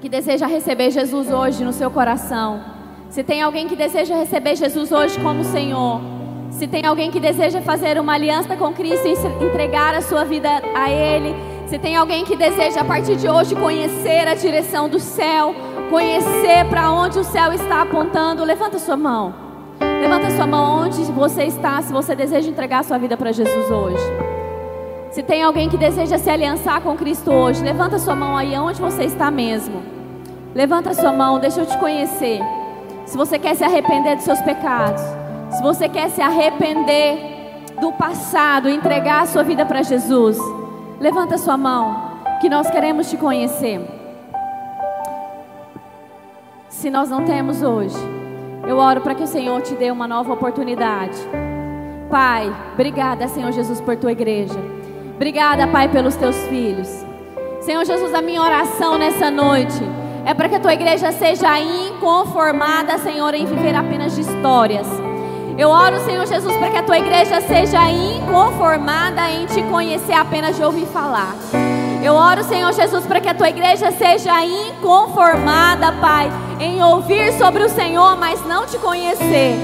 que 0.01 0.09
deseja 0.09 0.47
receber 0.47 0.93
Jesus 0.93 1.29
hoje 1.29 1.65
no 1.65 1.73
seu 1.73 1.91
coração, 1.91 2.76
se 3.17 3.25
tem 3.25 3.41
alguém 3.41 3.67
que 3.67 3.75
deseja 3.75 4.15
receber 4.15 4.57
Jesus 4.57 4.93
hoje 4.93 5.19
como 5.21 5.43
Senhor, 5.43 6.03
se 6.51 6.67
tem 6.67 6.85
alguém 6.85 7.11
que 7.11 7.19
deseja 7.19 7.63
fazer 7.63 7.99
uma 7.99 8.13
aliança 8.13 8.55
com 8.59 8.75
Cristo 8.75 9.09
e 9.09 9.13
entregar 9.43 9.95
a 9.95 10.03
sua 10.03 10.23
vida 10.23 10.51
a 10.75 10.91
Ele, 10.91 11.35
se 11.67 11.79
tem 11.79 11.97
alguém 11.97 12.27
que 12.27 12.37
deseja 12.37 12.83
a 12.83 12.85
partir 12.85 13.17
de 13.17 13.27
hoje 13.27 13.55
conhecer 13.55 14.29
a 14.29 14.35
direção 14.35 14.87
do 14.87 15.01
céu, 15.01 15.55
conhecer 15.89 16.67
para 16.69 16.93
onde 16.93 17.19
o 17.19 17.25
céu 17.25 17.55
está 17.55 17.81
apontando, 17.81 18.45
levanta 18.45 18.79
sua 18.79 18.99
mão. 18.99 19.35
Levanta 19.81 20.31
sua 20.33 20.47
mão 20.47 20.83
onde 20.83 21.03
você 21.05 21.45
está, 21.45 21.81
se 21.81 21.91
você 21.91 22.15
deseja 22.15 22.51
entregar 22.51 22.81
a 22.81 22.83
sua 22.83 22.99
vida 22.99 23.17
para 23.17 23.33
Jesus 23.33 23.71
hoje. 23.71 24.05
Se 25.11 25.23
tem 25.23 25.43
alguém 25.43 25.71
que 25.71 25.79
deseja 25.79 26.19
se 26.19 26.29
aliançar 26.29 26.83
com 26.83 26.95
Cristo 26.95 27.33
hoje, 27.33 27.65
levanta 27.65 27.99
sua 27.99 28.15
mão 28.15 28.37
aí 28.37 28.55
onde 28.59 28.79
você 28.79 29.05
está 29.05 29.31
mesmo. 29.31 29.83
Levanta 30.55 30.93
sua 30.93 31.15
mão, 31.15 31.41
deixa 31.41 31.61
eu 31.61 31.67
te 31.67 31.79
conhecer. 31.79 32.43
Se 33.07 33.17
você 33.17 33.39
quer 33.39 33.55
se 33.55 33.65
arrepender 33.65 34.17
dos 34.17 34.25
seus 34.25 34.41
pecados, 34.43 35.03
se 35.53 35.63
você 35.63 35.89
quer 35.89 36.11
se 36.11 36.21
arrepender 36.21 37.37
do 37.81 37.93
passado, 37.93 38.69
entregar 38.69 39.23
a 39.23 39.27
sua 39.27 39.43
vida 39.43 39.65
para 39.65 39.83
Jesus. 39.83 40.39
Levanta 40.99 41.39
sua 41.39 41.57
mão, 41.57 42.21
que 42.41 42.49
nós 42.49 42.69
queremos 42.69 43.09
te 43.09 43.17
conhecer. 43.17 43.81
Se 46.69 46.91
nós 46.91 47.09
não 47.09 47.25
temos 47.25 47.63
hoje, 47.63 47.97
eu 48.67 48.77
oro 48.77 49.01
para 49.01 49.15
que 49.15 49.23
o 49.23 49.27
Senhor 49.27 49.61
te 49.63 49.75
dê 49.75 49.91
uma 49.91 50.09
nova 50.09 50.33
oportunidade. 50.33 51.17
Pai, 52.11 52.53
obrigada, 52.73 53.29
Senhor 53.29 53.53
Jesus, 53.53 53.81
por 53.81 53.97
tua 53.97 54.13
igreja. 54.13 54.59
Obrigada, 55.15 55.67
Pai, 55.67 55.89
pelos 55.89 56.17
teus 56.17 56.37
filhos. 56.49 56.89
Senhor 57.61 57.85
Jesus, 57.85 58.13
a 58.15 58.23
minha 58.23 58.43
oração 58.43 58.99
nessa 58.99 59.31
noite 59.31 59.83
é 60.27 60.35
para 60.35 60.49
que 60.49 60.57
a 60.57 60.61
tua 60.61 60.75
igreja 60.75 61.11
seja 61.13 61.59
inconformada, 61.59 62.99
Senhor, 62.99 63.33
em 63.33 63.47
viver 63.47 63.75
apenas 63.75 64.15
de 64.15 64.21
histórias 64.21 64.87
eu 65.59 65.71
oro, 65.71 65.99
Senhor 66.05 66.27
Jesus, 66.27 66.55
para 66.59 66.69
que 66.69 66.77
a 66.77 66.83
tua 66.83 66.99
igreja 66.99 67.41
seja 67.41 67.91
inconformada 67.91 69.31
em 69.31 69.47
te 69.47 69.63
conhecer 69.63 70.13
apenas 70.13 70.55
de 70.55 70.63
ouvir 70.63 70.85
falar. 70.87 71.35
Eu 72.05 72.13
oro, 72.13 72.45
Senhor 72.45 72.71
Jesus, 72.75 73.07
para 73.07 73.23
que 73.23 73.29
a 73.29 73.35
tua 73.35 73.49
igreja 73.49 73.91
seja 73.91 74.45
inconformada, 74.45 75.93
Pai, 75.93 76.31
em 76.61 76.83
ouvir 76.83 77.33
sobre 77.39 77.63
o 77.63 77.71
Senhor, 77.71 78.19
mas 78.19 78.45
não 78.47 78.67
te 78.67 78.77
conhecer. 78.77 79.57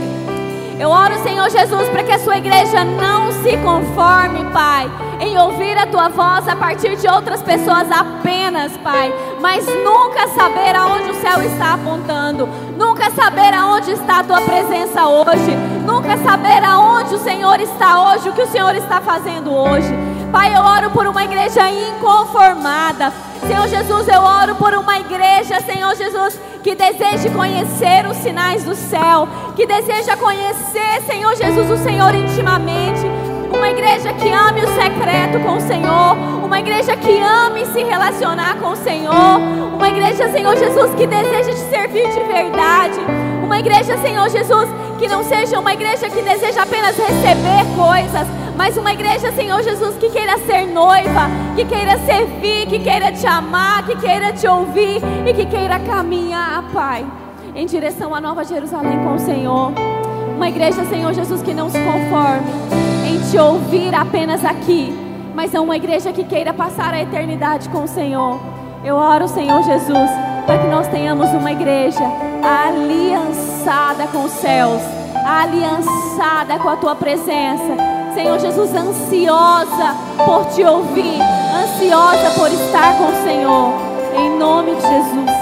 Eu 0.82 0.90
oro, 0.90 1.16
Senhor 1.22 1.48
Jesus, 1.48 1.88
para 1.90 2.02
que 2.02 2.10
a 2.10 2.18
sua 2.18 2.38
igreja 2.38 2.82
não 2.82 3.30
se 3.30 3.56
conforme, 3.58 4.44
Pai, 4.52 4.90
em 5.20 5.38
ouvir 5.38 5.78
a 5.78 5.86
tua 5.86 6.08
voz 6.08 6.48
a 6.48 6.56
partir 6.56 6.96
de 6.96 7.06
outras 7.06 7.40
pessoas 7.40 7.88
apenas, 7.88 8.76
Pai, 8.78 9.14
mas 9.40 9.64
nunca 9.64 10.26
saber 10.30 10.74
aonde 10.74 11.10
o 11.10 11.14
céu 11.14 11.40
está 11.40 11.74
apontando, 11.74 12.48
nunca 12.76 13.12
saber 13.12 13.54
aonde 13.54 13.92
está 13.92 14.18
a 14.18 14.24
tua 14.24 14.40
presença 14.40 15.06
hoje, 15.06 15.54
nunca 15.86 16.16
saber 16.16 16.64
aonde 16.64 17.14
o 17.14 17.18
Senhor 17.18 17.60
está 17.60 18.10
hoje, 18.10 18.28
o 18.28 18.32
que 18.32 18.42
o 18.42 18.48
Senhor 18.48 18.74
está 18.74 19.00
fazendo 19.00 19.54
hoje. 19.54 20.11
Pai, 20.32 20.56
eu 20.56 20.62
oro 20.62 20.90
por 20.90 21.06
uma 21.06 21.22
igreja 21.22 21.60
inconformada. 21.68 23.12
Senhor 23.46 23.68
Jesus, 23.68 24.08
eu 24.08 24.22
oro 24.22 24.54
por 24.54 24.72
uma 24.72 24.98
igreja, 24.98 25.60
Senhor 25.60 25.94
Jesus, 25.94 26.40
que 26.62 26.74
deseje 26.74 27.28
conhecer 27.28 28.06
os 28.10 28.16
sinais 28.16 28.64
do 28.64 28.74
céu, 28.74 29.28
que 29.54 29.66
deseja 29.66 30.16
conhecer, 30.16 31.02
Senhor 31.06 31.36
Jesus, 31.36 31.70
o 31.70 31.76
Senhor 31.76 32.14
intimamente. 32.14 33.02
Uma 33.54 33.68
igreja 33.68 34.10
que 34.14 34.32
ame 34.32 34.62
o 34.64 34.68
secreto 34.68 35.38
com 35.44 35.58
o 35.58 35.60
Senhor, 35.60 36.16
uma 36.42 36.58
igreja 36.60 36.96
que 36.96 37.20
ame 37.20 37.66
se 37.66 37.82
relacionar 37.82 38.56
com 38.56 38.68
o 38.68 38.76
Senhor, 38.76 39.38
uma 39.74 39.88
igreja, 39.88 40.32
Senhor 40.32 40.56
Jesus, 40.56 40.94
que 40.94 41.06
deseja 41.06 41.50
te 41.50 41.68
servir 41.68 42.08
de 42.08 42.20
verdade, 42.20 42.98
uma 43.44 43.58
igreja, 43.58 43.98
Senhor 43.98 44.30
Jesus, 44.30 44.66
que 44.98 45.06
não 45.06 45.22
seja 45.22 45.60
uma 45.60 45.74
igreja 45.74 46.08
que 46.08 46.22
deseja 46.22 46.62
apenas 46.62 46.96
receber 46.96 47.66
coisas, 47.76 48.26
mas 48.56 48.76
uma 48.76 48.92
igreja, 48.92 49.32
Senhor 49.32 49.62
Jesus, 49.62 49.96
que 49.96 50.10
queira 50.10 50.38
ser 50.38 50.66
noiva, 50.66 51.28
que 51.56 51.64
queira 51.64 51.98
servir, 51.98 52.66
que 52.66 52.78
queira 52.78 53.10
te 53.10 53.26
amar, 53.26 53.84
que 53.86 53.96
queira 53.96 54.32
te 54.32 54.46
ouvir 54.46 55.00
e 55.26 55.32
que 55.32 55.46
queira 55.46 55.78
caminhar, 55.80 56.58
ah, 56.58 56.64
Pai, 56.72 57.06
em 57.54 57.66
direção 57.66 58.14
à 58.14 58.20
Nova 58.20 58.44
Jerusalém 58.44 58.98
com 59.02 59.14
o 59.14 59.18
Senhor. 59.18 59.72
Uma 60.36 60.48
igreja, 60.48 60.84
Senhor 60.84 61.12
Jesus, 61.14 61.42
que 61.42 61.54
não 61.54 61.70
se 61.70 61.78
conforme 61.78 62.46
em 63.08 63.30
te 63.30 63.38
ouvir 63.38 63.94
apenas 63.94 64.44
aqui, 64.44 64.92
mas 65.34 65.54
é 65.54 65.60
uma 65.60 65.76
igreja 65.76 66.12
que 66.12 66.24
queira 66.24 66.52
passar 66.52 66.92
a 66.92 67.00
eternidade 67.00 67.68
com 67.70 67.84
o 67.84 67.88
Senhor. 67.88 68.38
Eu 68.84 68.96
oro, 68.96 69.28
Senhor 69.28 69.62
Jesus, 69.62 70.10
para 70.46 70.58
que 70.58 70.66
nós 70.66 70.88
tenhamos 70.88 71.30
uma 71.30 71.52
igreja 71.52 72.04
aliançada 72.42 74.06
com 74.08 74.24
os 74.24 74.32
céus, 74.32 74.82
aliançada 75.24 76.58
com 76.58 76.68
a 76.68 76.76
tua 76.76 76.96
presença 76.96 77.91
Senhor 78.14 78.38
Jesus, 78.38 78.74
ansiosa 78.74 79.96
por 80.24 80.44
te 80.46 80.64
ouvir, 80.64 81.20
ansiosa 81.54 82.30
por 82.36 82.48
estar 82.48 82.98
com 82.98 83.08
o 83.08 83.22
Senhor. 83.24 83.72
Em 84.14 84.38
nome 84.38 84.74
de 84.74 84.82
Jesus. 84.82 85.41